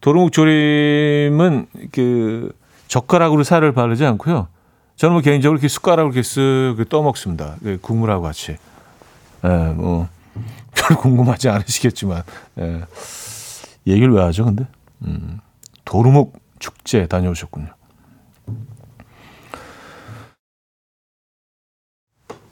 도루묵 0.00 0.32
조림은 0.32 1.66
그 1.92 2.52
젓가락으로 2.88 3.44
살을 3.44 3.72
바르지 3.72 4.04
않고요. 4.04 4.48
저는 4.96 5.14
뭐 5.14 5.22
개인적으로 5.22 5.56
이렇게 5.56 5.68
숟가락으로 5.68 6.12
이렇게 6.12 6.20
쓱 6.20 6.88
떠먹습니다. 6.88 7.56
그 7.62 7.78
국물하고 7.80 8.22
같이. 8.22 8.56
예, 9.44 9.48
뭐, 9.48 10.08
별 10.74 10.96
궁금하지 10.96 11.48
않으시겠지만, 11.48 12.22
예. 12.58 12.82
얘기를 13.86 14.12
왜 14.12 14.22
하죠, 14.24 14.44
근데? 14.44 14.66
음, 15.02 15.40
도루묵 15.84 16.38
축제 16.58 17.06
다녀오셨군요. 17.06 17.68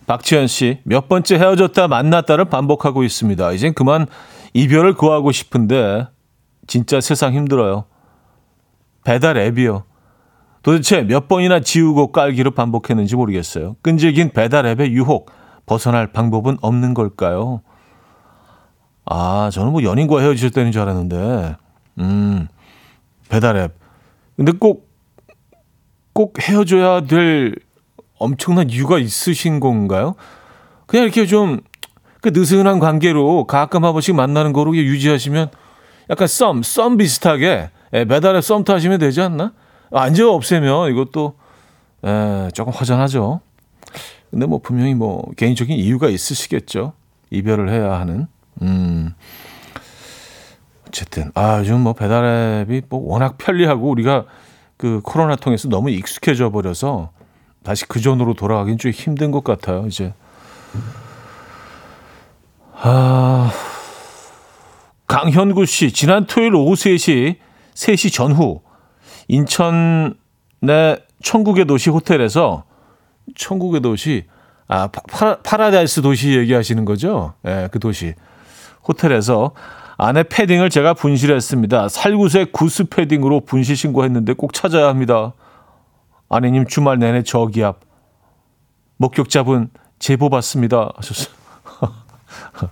박지현 0.09 0.47
씨, 0.47 0.81
몇 0.85 1.07
번째 1.07 1.37
헤어졌다 1.37 1.87
만났다를 1.87 2.47
반복하고 2.47 3.05
있습니다. 3.05 3.53
이젠 3.53 3.75
그만 3.75 4.07
이별을 4.55 4.95
구하고 4.95 5.33
싶은데, 5.33 6.09
진짜 6.67 6.99
세상 7.03 7.35
힘들어요. 7.35 7.85
배달 9.05 9.37
앱이요. 9.37 9.85
도대체 10.63 11.03
몇 11.03 11.29
번이나 11.29 11.61
지우고 11.61 12.11
깔기로 12.11 12.53
반복했는지 12.53 13.17
모르겠어요. 13.17 13.77
끈질긴 13.83 14.31
배달 14.31 14.65
앱의 14.65 14.93
유혹, 14.93 15.31
벗어날 15.67 16.11
방법은 16.11 16.57
없는 16.63 16.95
걸까요? 16.95 17.61
아, 19.05 19.51
저는 19.53 19.73
뭐 19.73 19.83
연인과 19.83 20.21
헤어지셨다는 20.21 20.73
줄 20.73 20.81
알았는데, 20.81 21.57
음, 21.99 22.49
배달 23.29 23.59
앱. 23.59 23.75
근데 24.37 24.53
꼭, 24.53 24.89
꼭 26.15 26.39
헤어져야 26.41 27.03
될 27.03 27.55
엄청난 28.19 28.71
이유가 28.71 28.99
있으신 28.99 29.61
건가요? 29.61 30.14
그냥 30.87 31.05
이렇게 31.05 31.27
좀, 31.27 31.61
그 32.21 32.31
느슨한 32.31 32.79
관계로 32.79 33.47
가끔 33.47 33.85
한 33.85 33.93
번씩 33.93 34.14
만나는 34.14 34.53
거로 34.53 34.77
유지하시면 34.77 35.51
약간 36.11 36.27
썸, 36.27 36.62
썸 36.62 36.97
비슷하게 36.97 37.71
예, 37.95 38.05
배달에 38.05 38.41
썸 38.41 38.64
타시면 38.64 38.99
되지 38.99 39.21
않나? 39.21 39.53
완전 39.91 40.29
없애면 40.29 40.91
이것도 40.91 41.35
에, 42.05 42.49
조금 42.53 42.73
허전하죠. 42.73 43.41
근데 44.31 44.47
뭐 44.47 44.59
분명히 44.59 44.95
뭐 44.95 45.25
개인적인 45.37 45.77
이유가 45.77 46.09
있으시겠죠. 46.09 46.93
이별을 47.31 47.71
해야 47.71 47.99
하는. 47.99 48.27
음. 48.62 49.14
어쨌든 50.87 51.31
아 51.35 51.59
요즘 51.61 51.81
뭐 51.81 51.93
배달앱이 51.93 52.83
뭐 52.89 53.12
워낙 53.12 53.39
편리하고 53.39 53.89
우리가 53.91 54.25
그 54.77 55.01
코로나 55.03 55.37
통해서 55.37 55.69
너무 55.69 55.91
익숙해져 55.91 56.51
버려서 56.51 57.11
다시 57.69 57.85
그 57.87 58.01
전으로 58.01 58.33
돌아가긴 58.33 58.79
좀 58.79 58.93
힘든 58.93 59.31
것 59.31 59.45
같아요. 59.45 59.85
이제 59.87 60.14
아 62.73 63.53
강현구 65.07 65.66
씨 65.66 65.93
지난 65.93 66.25
토요일 66.25 66.55
오후 66.55 66.73
3시 66.73 67.37
3시 67.75 68.11
전후 68.11 68.62
인천 69.29 70.14
네 70.61 70.97
천국의 71.23 71.66
도시 71.66 71.91
호텔에서 71.91 72.64
천국의 73.37 73.83
도시 73.83 74.25
아 74.66 74.87
파, 74.87 75.37
파라다이스 75.43 76.01
도시 76.01 76.39
얘기하시는 76.39 76.87
거죠? 76.87 77.35
예, 77.45 77.51
네, 77.51 77.69
그 77.71 77.81
도시 77.81 78.14
호텔에서 78.89 79.53
아내 79.99 80.23
패딩을 80.23 80.71
제가 80.71 80.95
분실했습니다. 80.95 81.91
살구색 81.91 82.53
구스 82.53 82.85
패딩으로 82.85 83.41
분실 83.41 83.77
신고했는데 83.77 84.33
꼭 84.33 84.55
찾아야 84.55 84.89
합니다. 84.89 85.35
아내님 86.29 86.66
주말 86.66 86.99
내내 86.99 87.22
저기압. 87.22 87.81
목격자분 88.99 89.70
제보 89.99 90.29
받습니다. 90.29 90.91
하셨어요. 90.97 91.35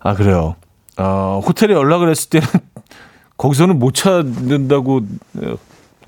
아, 0.00 0.14
그래요. 0.14 0.56
어, 0.96 1.40
호텔에 1.44 1.74
연락을 1.74 2.10
했을 2.10 2.30
때는 2.30 2.46
거기서는 3.36 3.78
못 3.78 3.94
찾는다고 3.94 5.00
어, 5.42 5.54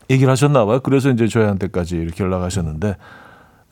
얘기를 0.09 0.31
하셨나 0.31 0.65
봐요. 0.65 0.81
그래서 0.81 1.11
이제 1.11 1.27
저희한테까지 1.29 1.97
이렇게 1.97 2.25
연락하셨는데, 2.25 2.97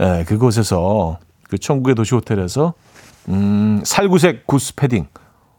예, 0.00 0.24
그곳에서 0.26 1.18
그 1.48 1.58
천국의 1.58 1.94
도시 1.94 2.14
호텔에서 2.14 2.74
음, 3.28 3.82
살구색 3.84 4.46
구스 4.46 4.74
패딩 4.74 5.06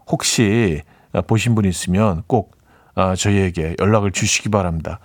혹시 0.08 0.82
보신 1.28 1.56
분 1.56 1.66
있으면 1.66 2.24
꼭 2.28 2.58
아, 2.96 3.16
저희에게 3.16 3.76
연락을 3.80 4.12
주시기 4.12 4.50
바랍니다. 4.50 5.00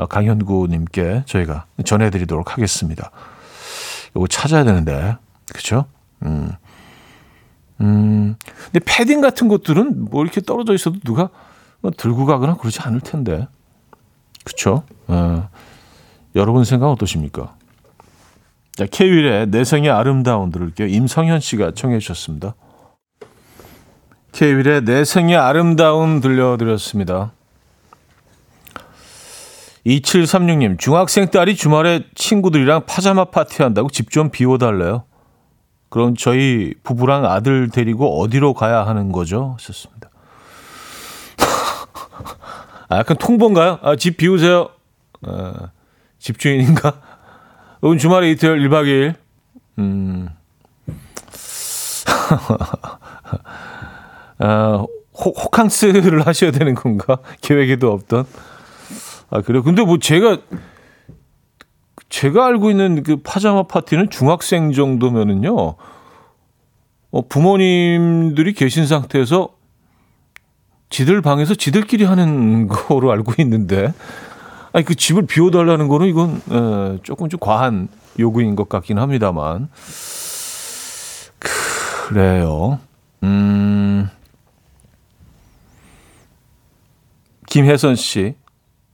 아, 0.00 0.06
강현구님께 0.06 1.24
저희가 1.26 1.66
전해드리도록 1.84 2.54
하겠습니다. 2.54 3.10
이거 4.16 4.26
찾아야 4.26 4.64
되는데, 4.64 5.18
그렇죠? 5.52 5.84
음, 6.22 6.52
음, 7.82 8.34
근데 8.64 8.80
패딩 8.82 9.20
같은 9.20 9.48
것들은 9.48 10.06
뭐 10.06 10.22
이렇게 10.24 10.40
떨어져 10.40 10.72
있어도 10.72 10.98
누가 11.04 11.28
뭐 11.82 11.90
들고 11.90 12.24
가거나 12.24 12.56
그러지 12.56 12.80
않을 12.80 13.00
텐데, 13.00 13.46
그렇죠? 14.42 14.84
어, 15.06 15.50
여러분 16.34 16.64
생각 16.64 16.88
어떠십니까? 16.90 17.54
자, 18.72 18.86
케이윌의 18.86 19.48
내생의 19.48 19.90
아름다운 19.90 20.50
들을게요. 20.50 20.88
임성현 20.88 21.40
씨가 21.40 21.72
청해 21.72 21.98
주셨습니다. 21.98 22.54
케이윌의 24.32 24.84
내 24.86 25.04
생의 25.04 25.36
아름다움 25.36 26.22
들려드렸습니다. 26.22 27.32
2736님, 29.86 30.78
중학생 30.78 31.30
딸이 31.30 31.56
주말에 31.56 32.04
친구들이랑 32.14 32.84
파자마 32.86 33.26
파티한다고 33.26 33.88
집 33.90 34.10
좀 34.10 34.30
비워달래요. 34.30 35.04
그럼 35.88 36.14
저희 36.16 36.74
부부랑 36.82 37.24
아들 37.24 37.70
데리고 37.70 38.20
어디로 38.20 38.54
가야 38.54 38.86
하는 38.86 39.12
거죠? 39.12 39.54
하셨습니다. 39.58 40.10
아, 42.88 42.98
약간 42.98 43.16
통보인가요? 43.16 43.78
아, 43.82 43.96
집 43.96 44.16
비우세요. 44.16 44.68
아, 45.26 45.70
집주인인가? 46.18 47.00
오늘 47.80 47.98
주말에 47.98 48.30
이틀 48.30 48.58
1박 48.68 48.84
2일. 48.84 49.14
음. 49.78 50.28
아, 54.38 54.84
호, 55.14 55.30
호캉스를 55.30 56.26
하셔야 56.26 56.50
되는 56.50 56.74
건가? 56.74 57.18
계획에도 57.40 57.92
없던. 57.92 58.26
아, 59.30 59.40
그래요? 59.42 59.62
근데 59.62 59.84
뭐 59.84 59.98
제가, 59.98 60.38
제가 62.08 62.46
알고 62.46 62.70
있는 62.70 63.02
그 63.02 63.16
파자마 63.22 63.64
파티는 63.64 64.10
중학생 64.10 64.72
정도면은요, 64.72 65.74
어, 67.12 67.28
부모님들이 67.28 68.52
계신 68.52 68.86
상태에서 68.86 69.50
지들 70.90 71.22
방에서 71.22 71.54
지들끼리 71.54 72.04
하는 72.04 72.66
거로 72.66 73.12
알고 73.12 73.34
있는데, 73.38 73.92
아니, 74.72 74.84
그 74.84 74.94
집을 74.94 75.26
비워달라는 75.26 75.88
거는 75.88 76.06
이건, 76.08 76.42
에, 76.50 76.98
조금 77.02 77.28
좀 77.28 77.38
과한 77.40 77.88
요구인 78.18 78.56
것 78.56 78.68
같긴 78.68 78.98
합니다만. 78.98 79.68
그래요. 82.08 82.80
음. 83.22 84.08
김혜선 87.48 87.94
씨. 87.96 88.34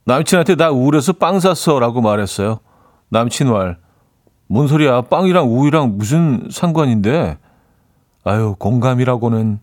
남친한테 0.07 0.55
나 0.55 0.71
우울해서 0.71 1.13
빵 1.13 1.39
샀어라고 1.41 2.01
말했어요. 2.01 2.59
남친 3.09 3.51
말. 3.51 3.77
뭔 4.47 4.67
소리야? 4.69 5.01
빵이랑 5.01 5.53
우유랑 5.53 5.97
무슨 5.97 6.47
상관인데? 6.49 7.37
아유, 8.23 8.55
공감이라고는. 8.57 9.59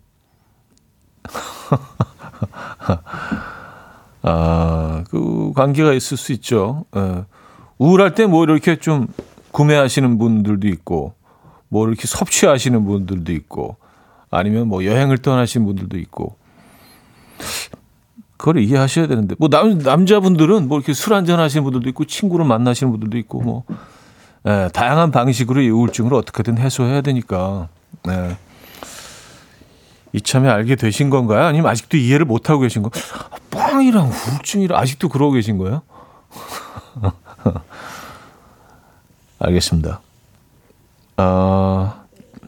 아, 4.23 5.05
그 5.11 5.53
관계가 5.55 5.95
있을 5.95 6.17
수 6.19 6.33
있죠. 6.33 6.85
예. 6.95 7.25
우울할 7.79 8.15
때 8.15 8.27
뭐 8.27 8.45
이렇게 8.45 8.77
좀 8.77 9.07
구매하시는 9.51 10.19
분들도 10.19 10.69
있고, 10.69 11.15
뭐 11.69 11.89
이렇게 11.89 12.07
섭취하시는 12.07 12.85
분들도 12.85 13.33
있고, 13.33 13.77
아니면 14.31 14.69
뭐 14.69 14.85
여행을 14.85 15.19
떠나시는 15.19 15.67
분들도 15.67 15.97
있고. 15.99 16.37
그걸 18.45 18.63
이해하셔야 18.63 19.07
되는데 19.07 19.35
뭐 19.39 19.49
남, 19.49 19.79
남자분들은 19.79 20.69
뭐 20.69 20.77
이렇게 20.77 20.93
술 20.93 21.15
한잔 21.15 21.41
하시는 21.41 21.65
분들도 21.65 21.89
있고 21.89 22.05
친구를 22.05 22.45
만나시는 22.45 22.91
분들도 22.91 23.17
있고 23.17 23.41
뭐 23.41 23.65
예, 24.47 24.69
다양한 24.71 25.13
방식으로 25.13 25.63
이 25.63 25.71
우울증을 25.71 26.13
어떻게든 26.13 26.59
해소해야 26.59 27.01
되니까 27.01 27.69
예. 28.07 28.37
이참에 30.13 30.51
알게 30.51 30.77
되신 30.77 31.09
건가요? 31.09 31.47
아니면 31.47 31.71
아직도 31.71 31.97
이해를 31.97 32.27
못 32.27 32.51
하고 32.51 32.61
계신 32.61 32.83
거? 32.83 32.91
빵이랑 33.51 34.11
우울증이랑 34.11 34.79
아직도 34.79 35.09
그러고 35.09 35.33
계신 35.33 35.57
거예요? 35.57 35.81
알겠습니다. 39.41 40.03
어, 41.17 41.95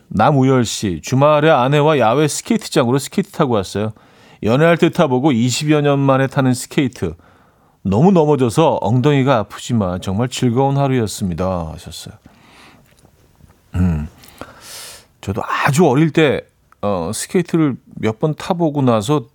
남우열 0.09 0.66
씨 0.66 1.01
주말에 1.03 1.49
아내와 1.49 1.99
야외 2.01 2.28
스케이트장으로 2.28 2.99
스케이트 2.99 3.30
타고 3.30 3.55
왔어요. 3.55 3.94
연애할 4.43 4.76
때 4.76 4.91
타보고 4.91 5.30
20여 5.32 5.80
년 5.80 5.99
만에 5.99 6.26
타는 6.26 6.55
스케이트. 6.55 7.14
너무 7.82 8.11
넘어져서 8.12 8.78
엉덩이가 8.80 9.37
아프지만 9.39 10.01
정말 10.01 10.28
즐거운 10.28 10.76
하루였습니다. 10.76 11.70
하셨어요. 11.72 12.14
음. 13.76 14.09
저도 15.20 15.43
아주 15.45 15.87
어릴 15.87 16.11
때, 16.11 16.43
어, 16.82 17.11
스케이트를 17.14 17.76
몇 17.97 18.18
번 18.18 18.34
타보고 18.34 18.82
나서, 18.82 19.26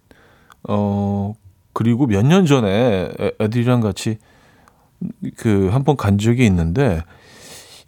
어, 0.68 1.34
그리고 1.74 2.06
몇 2.08 2.24
년 2.26 2.45
전에 2.45 3.10
애들이랑 3.39 3.82
같이 3.82 4.18
그 5.38 5.70
한 5.72 5.84
번 5.84 5.95
간 5.97 6.18
적이 6.18 6.45
있는데, 6.45 7.02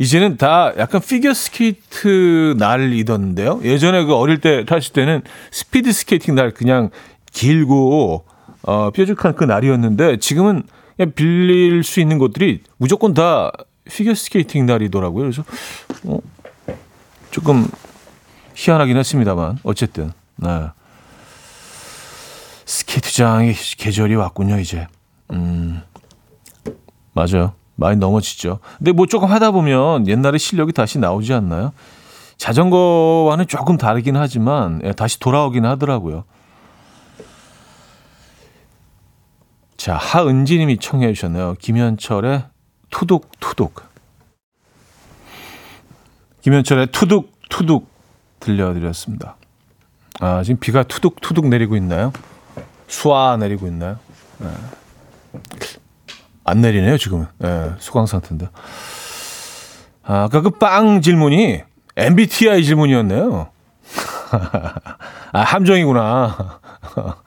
이제는 0.03 0.35
다 0.35 0.73
약간 0.77 0.99
피겨 0.99 1.33
스케이트 1.33 2.55
날이던데요. 2.59 3.61
예전에 3.63 4.03
그 4.03 4.13
어릴 4.13 4.41
때 4.41 4.65
타실 4.65 4.91
때는 4.91 5.21
스피드 5.49 5.93
스케이팅 5.93 6.35
날 6.35 6.51
그냥 6.51 6.89
길고 7.31 8.25
어, 8.63 8.91
뾰족한 8.91 9.35
그 9.35 9.45
날이었는데 9.45 10.17
지금은 10.17 10.63
그냥 10.97 11.13
빌릴 11.15 11.85
수 11.85 12.01
있는 12.01 12.17
것들이 12.17 12.63
무조건 12.75 13.13
다 13.13 13.53
피겨 13.85 14.13
스케이팅 14.13 14.65
날이더라고요. 14.65 15.23
그래서 15.23 15.45
어, 16.03 16.19
조금 17.31 17.65
희한하긴 18.55 18.97
했습니다만 18.97 19.59
어쨌든 19.63 20.11
네. 20.35 20.67
스케이트장의 22.65 23.55
계절이 23.77 24.15
왔군요 24.15 24.59
이제. 24.59 24.85
음 25.31 25.81
맞아요. 27.13 27.53
많이 27.75 27.97
넘어지죠. 27.97 28.59
근데 28.77 28.91
뭐 28.91 29.05
조금 29.05 29.29
하다 29.29 29.51
보면 29.51 30.07
옛날에 30.07 30.37
실력이 30.37 30.73
다시 30.73 30.99
나오지 30.99 31.33
않나요? 31.33 31.73
자전거와는 32.37 33.47
조금 33.47 33.77
다르긴 33.77 34.17
하지만 34.17 34.81
예, 34.83 34.91
다시 34.91 35.19
돌아오긴 35.19 35.65
하더라고요. 35.65 36.25
자, 39.77 39.95
하은지 39.95 40.57
님이 40.57 40.77
청해 40.77 41.13
주셨네요. 41.13 41.55
김현철의 41.59 42.45
투둑투둑. 42.89 43.81
김현철의 46.41 46.87
투둑투둑 46.87 47.87
들려드렸습니다. 48.39 49.35
아, 50.19 50.43
지금 50.43 50.59
비가 50.59 50.83
투둑투둑 50.83 51.47
내리고 51.47 51.75
있나요? 51.75 52.13
수아 52.87 53.37
내리고 53.37 53.67
있나요? 53.67 53.97
네. 54.39 54.47
안 56.43 56.61
내리네요, 56.61 56.97
지금은. 56.97 57.27
예, 57.43 57.71
수강 57.79 58.05
상태인데. 58.05 58.49
아, 60.03 60.23
아까 60.23 60.41
그 60.41 60.49
빵 60.51 61.01
질문이 61.01 61.61
MBTI 61.95 62.63
질문이었네요. 62.65 63.49
아, 65.31 65.39
함정이구나. 65.41 66.59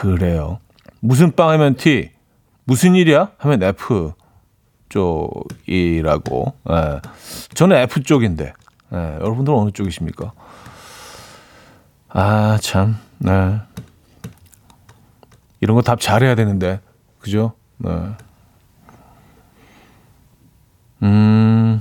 그래요. 0.00 0.58
무슨 1.00 1.32
빵 1.34 1.50
하면 1.50 1.76
T, 1.76 2.10
무슨 2.64 2.94
일이야? 2.94 3.30
하면 3.38 3.62
F 3.62 4.12
쪽이라고. 4.88 6.54
예. 6.70 7.00
저는 7.54 7.76
F 7.78 8.02
쪽인데. 8.02 8.52
예, 8.92 8.96
여러분들은 9.20 9.56
어느 9.58 9.70
쪽이십니까? 9.70 10.32
아, 12.10 12.58
참. 12.60 12.98
네. 13.18 13.58
이런 15.62 15.76
거 15.76 15.82
답 15.82 16.00
잘해야 16.00 16.34
되는데. 16.34 16.80
그죠? 17.20 17.52
네. 17.78 17.90
음. 21.02 21.80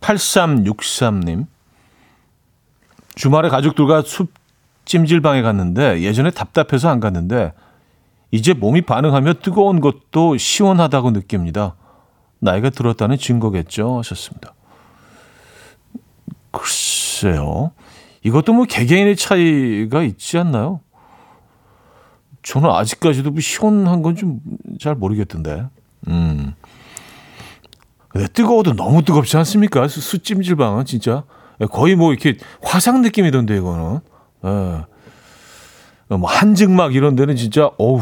8363님. 0.00 1.46
주말에 3.14 3.48
가족들과 3.48 4.02
숲 4.02 4.30
찜질방에 4.84 5.42
갔는데 5.42 6.02
예전에 6.02 6.30
답답해서 6.30 6.88
안 6.90 7.00
갔는데 7.00 7.52
이제 8.30 8.52
몸이 8.52 8.82
반응하며 8.82 9.34
뜨거운 9.34 9.80
것도 9.80 10.36
시원하다고 10.36 11.12
느낍니다. 11.12 11.74
나이가 12.40 12.70
들었다는 12.70 13.16
증거겠죠. 13.16 13.98
하셨습니다. 13.98 14.54
글쎄요. 16.50 17.72
이것도 18.22 18.52
뭐 18.52 18.64
개개인의 18.64 19.16
차이가 19.16 20.02
있지 20.02 20.38
않나요? 20.38 20.80
저는 22.46 22.70
아직까지도 22.70 23.30
뭐 23.32 23.40
시원한 23.40 24.02
건 24.02 24.14
좀 24.16 24.40
잘 24.80 24.94
모르겠던데. 24.94 25.66
음. 26.08 26.54
근데 28.08 28.28
뜨거워도 28.28 28.74
너무 28.74 29.02
뜨겁지 29.02 29.36
않습니까? 29.38 29.88
수, 29.88 30.18
찜질방은 30.22 30.84
진짜. 30.84 31.24
거의 31.70 31.94
뭐 31.96 32.12
이렇게 32.12 32.36
화상 32.62 33.02
느낌이던데, 33.02 33.56
이거는. 33.56 34.00
예. 34.44 36.14
뭐 36.14 36.28
한증막 36.30 36.94
이런 36.94 37.16
데는 37.16 37.36
진짜, 37.36 37.70
어우. 37.78 38.00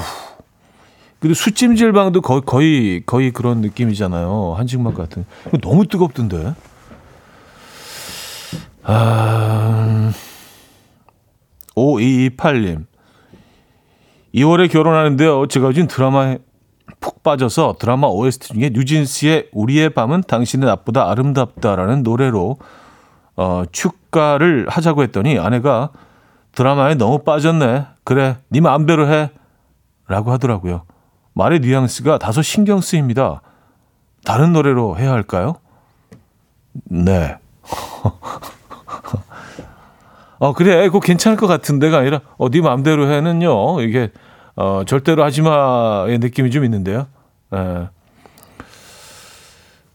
근데 1.21 1.35
수찜질방도 1.35 2.21
거의, 2.21 2.43
거의, 2.45 3.03
거의 3.07 3.31
그런 3.31 3.61
느낌이잖아요. 3.61 4.55
한증막 4.59 4.95
같은. 4.95 5.25
너무 5.63 5.87
뜨겁던데. 5.87 6.55
아, 8.83 10.13
5228님. 11.77 12.87
2월에 14.35 14.71
결혼하는데요. 14.71 15.47
제가 15.47 15.69
요즘 15.69 15.87
드라마에 15.87 16.39
푹 17.01 17.23
빠져서 17.23 17.77
드라마 17.79 18.09
OST 18.09 18.55
중에 18.55 18.71
뉴진스의 18.73 19.51
우리의 19.53 19.91
밤은 19.91 20.25
당신은 20.27 20.67
나보다 20.67 21.11
아름답다라는 21.11 22.03
노래로 22.03 22.59
어, 23.37 23.63
축가를 23.71 24.67
하자고 24.69 25.03
했더니 25.05 25.39
아내가 25.39 25.91
드라마에 26.53 26.95
너무 26.95 27.21
빠졌네. 27.21 27.87
그래, 28.05 28.37
네 28.49 28.61
마음대로 28.61 29.09
해. 29.09 29.31
라고 30.07 30.31
하더라고요. 30.33 30.83
말의 31.33 31.61
뉘앙스가 31.61 32.19
다소 32.19 32.43
신경 32.43 32.81
쓰입니다. 32.81 33.41
다른 34.25 34.53
노래로 34.53 34.99
해야 34.99 35.13
할까요? 35.13 35.57
네. 36.85 37.37
어, 40.39 40.53
그래, 40.53 40.87
그거 40.87 41.01
괜찮을 41.01 41.39
것 41.39 41.47
같은데가 41.47 41.99
아니라, 41.99 42.21
어, 42.37 42.51
네 42.51 42.61
마음대로 42.61 43.11
해는요, 43.11 43.81
이게, 43.81 44.11
어, 44.57 44.83
절대로 44.87 45.25
하지 45.25 45.43
마의 45.43 46.19
느낌이 46.19 46.51
좀 46.51 46.65
있는데요. 46.65 47.07
예. 47.55 47.89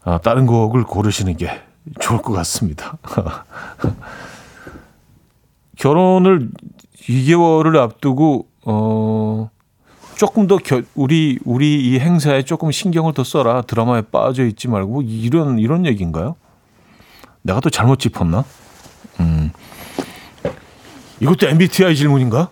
아, 0.04 0.18
다른 0.20 0.46
곡을 0.46 0.84
고르시는 0.84 1.38
게 1.38 1.62
좋을 2.00 2.22
것 2.22 2.34
같습니다. 2.34 2.98
결혼을 5.78 6.50
2개월을 7.08 7.78
앞두고, 7.78 8.48
어, 8.66 9.50
조금 10.18 10.48
더 10.48 10.58
겨, 10.58 10.82
우리, 10.96 11.40
우리 11.46 11.90
이 11.90 12.00
행사에 12.00 12.44
조금 12.44 12.72
신경을 12.72 13.14
더 13.14 13.24
써라. 13.24 13.62
드라마에 13.62 14.02
빠져 14.02 14.46
있지 14.46 14.68
말고, 14.68 15.04
이런, 15.04 15.58
이런 15.60 15.86
얘기인가요? 15.86 16.36
내가 17.42 17.62
또 17.62 17.70
잘못 17.70 18.00
짚었나? 18.00 18.44
음. 19.22 19.52
이것도 21.22 21.48
MBTI 21.48 21.96
질문인가? 21.96 22.50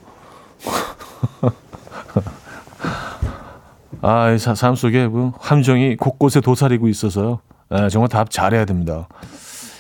아, 4.09 4.37
삶 4.37 4.75
속에 4.75 5.09
그 5.09 5.31
함정이 5.37 5.97
곳곳에 5.97 6.39
도사리고 6.39 6.87
있어서 6.87 7.41
아, 7.69 7.89
정말 7.89 8.07
답 8.07 8.29
잘해야 8.29 8.63
됩니다. 8.63 9.09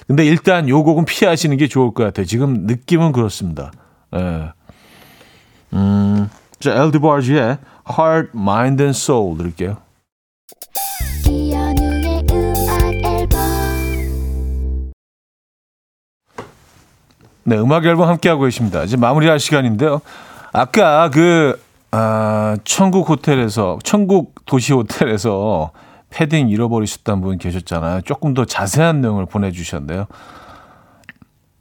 근데 0.05 0.25
일단 0.25 0.67
요 0.67 0.83
곡은 0.83 1.05
피하시는 1.05 1.55
게 1.55 1.69
좋을 1.69 1.93
것 1.93 2.03
같아요. 2.03 2.25
지금 2.25 2.65
느낌은 2.65 3.13
그렇습니다. 3.13 3.71
예. 4.13 4.51
음, 5.71 6.29
자, 6.59 6.71
엘드바지의 6.71 7.57
Heart, 7.89 8.31
Mind 8.35 8.83
and 8.83 8.97
Soul 8.97 9.37
들을게요. 9.37 9.77
네, 17.45 17.57
음악 17.57 17.85
앨범 17.85 18.09
함께하고 18.09 18.43
계십니다. 18.43 18.83
이제 18.83 18.97
마무리할 18.97 19.39
시간인데요. 19.39 20.01
아까 20.51 21.09
그, 21.09 21.57
아, 21.91 22.57
천국 22.63 23.09
호텔에서, 23.09 23.79
천국 23.83 24.35
도시 24.45 24.73
호텔에서 24.73 25.71
패딩 26.09 26.49
잃어버리셨다는 26.49 27.21
분 27.21 27.37
계셨잖아요. 27.37 28.01
조금 28.01 28.33
더 28.33 28.45
자세한 28.45 29.01
내용을 29.01 29.25
보내주셨는데요. 29.25 30.05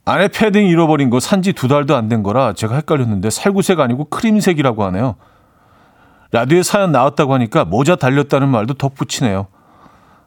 안에 0.05 0.29
패딩 0.29 0.67
잃어버린 0.67 1.09
거 1.09 1.19
산지 1.19 1.51
두 1.51 1.67
달도 1.67 1.95
안 1.95 2.07
된 2.07 2.23
거라 2.23 2.53
제가 2.53 2.75
헷갈렸는데 2.75 3.29
살구색 3.29 3.81
아니고 3.81 4.05
크림색이라고 4.05 4.85
하네요. 4.85 5.15
라디오에 6.31 6.63
사연 6.63 6.91
나왔다고 6.93 7.33
하니까 7.33 7.65
모자 7.65 7.97
달렸다는 7.97 8.47
말도 8.47 8.75
덧붙이네요. 8.75 9.47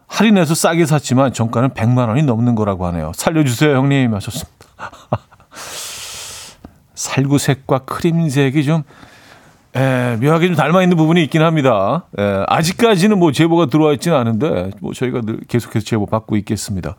할인해서 0.07 0.55
싸게 0.55 0.85
샀지만 0.87 1.33
정가는 1.33 1.71
100만 1.71 2.09
원이 2.09 2.25
넘는 2.25 2.57
거라고 2.57 2.85
하네요. 2.89 3.13
살려주세요 3.15 3.75
형님 3.77 4.15
하셨습니다. 4.15 4.51
살구색과 6.95 7.81
크림색이 7.81 8.65
좀 8.65 8.83
에, 9.77 10.17
묘하게 10.17 10.49
좀 10.49 10.57
닮아 10.57 10.83
있는 10.83 10.97
부분이 10.97 11.23
있긴 11.25 11.43
합니다. 11.43 12.05
에, 12.19 12.45
아직까지는 12.49 13.19
뭐 13.19 13.33
제보가 13.33 13.67
들어와 13.67 13.93
있지는 13.93 14.17
않은데 14.17 14.71
뭐 14.81 14.93
저희가 14.93 15.21
늘 15.23 15.41
계속해서 15.47 15.85
제보 15.85 16.07
받고 16.07 16.37
있겠습니다. 16.39 16.97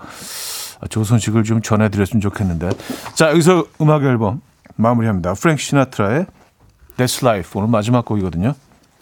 아, 0.79 0.87
좋은 0.87 1.03
소식을 1.03 1.43
좀 1.43 1.61
전해드렸으면 1.61 2.21
좋겠는데 2.21 2.69
자 3.13 3.29
여기서 3.29 3.65
음악 3.81 4.03
앨범 4.03 4.41
마무리합니다. 4.75 5.33
프랭크 5.33 5.61
시나트라의 5.61 6.25
That's 6.97 7.23
Life 7.23 7.51
오늘 7.59 7.69
마지막 7.69 8.05
곡이거든요. 8.05 8.53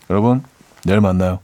여러분 0.09 0.43
내일 0.83 1.01
만나요. 1.01 1.39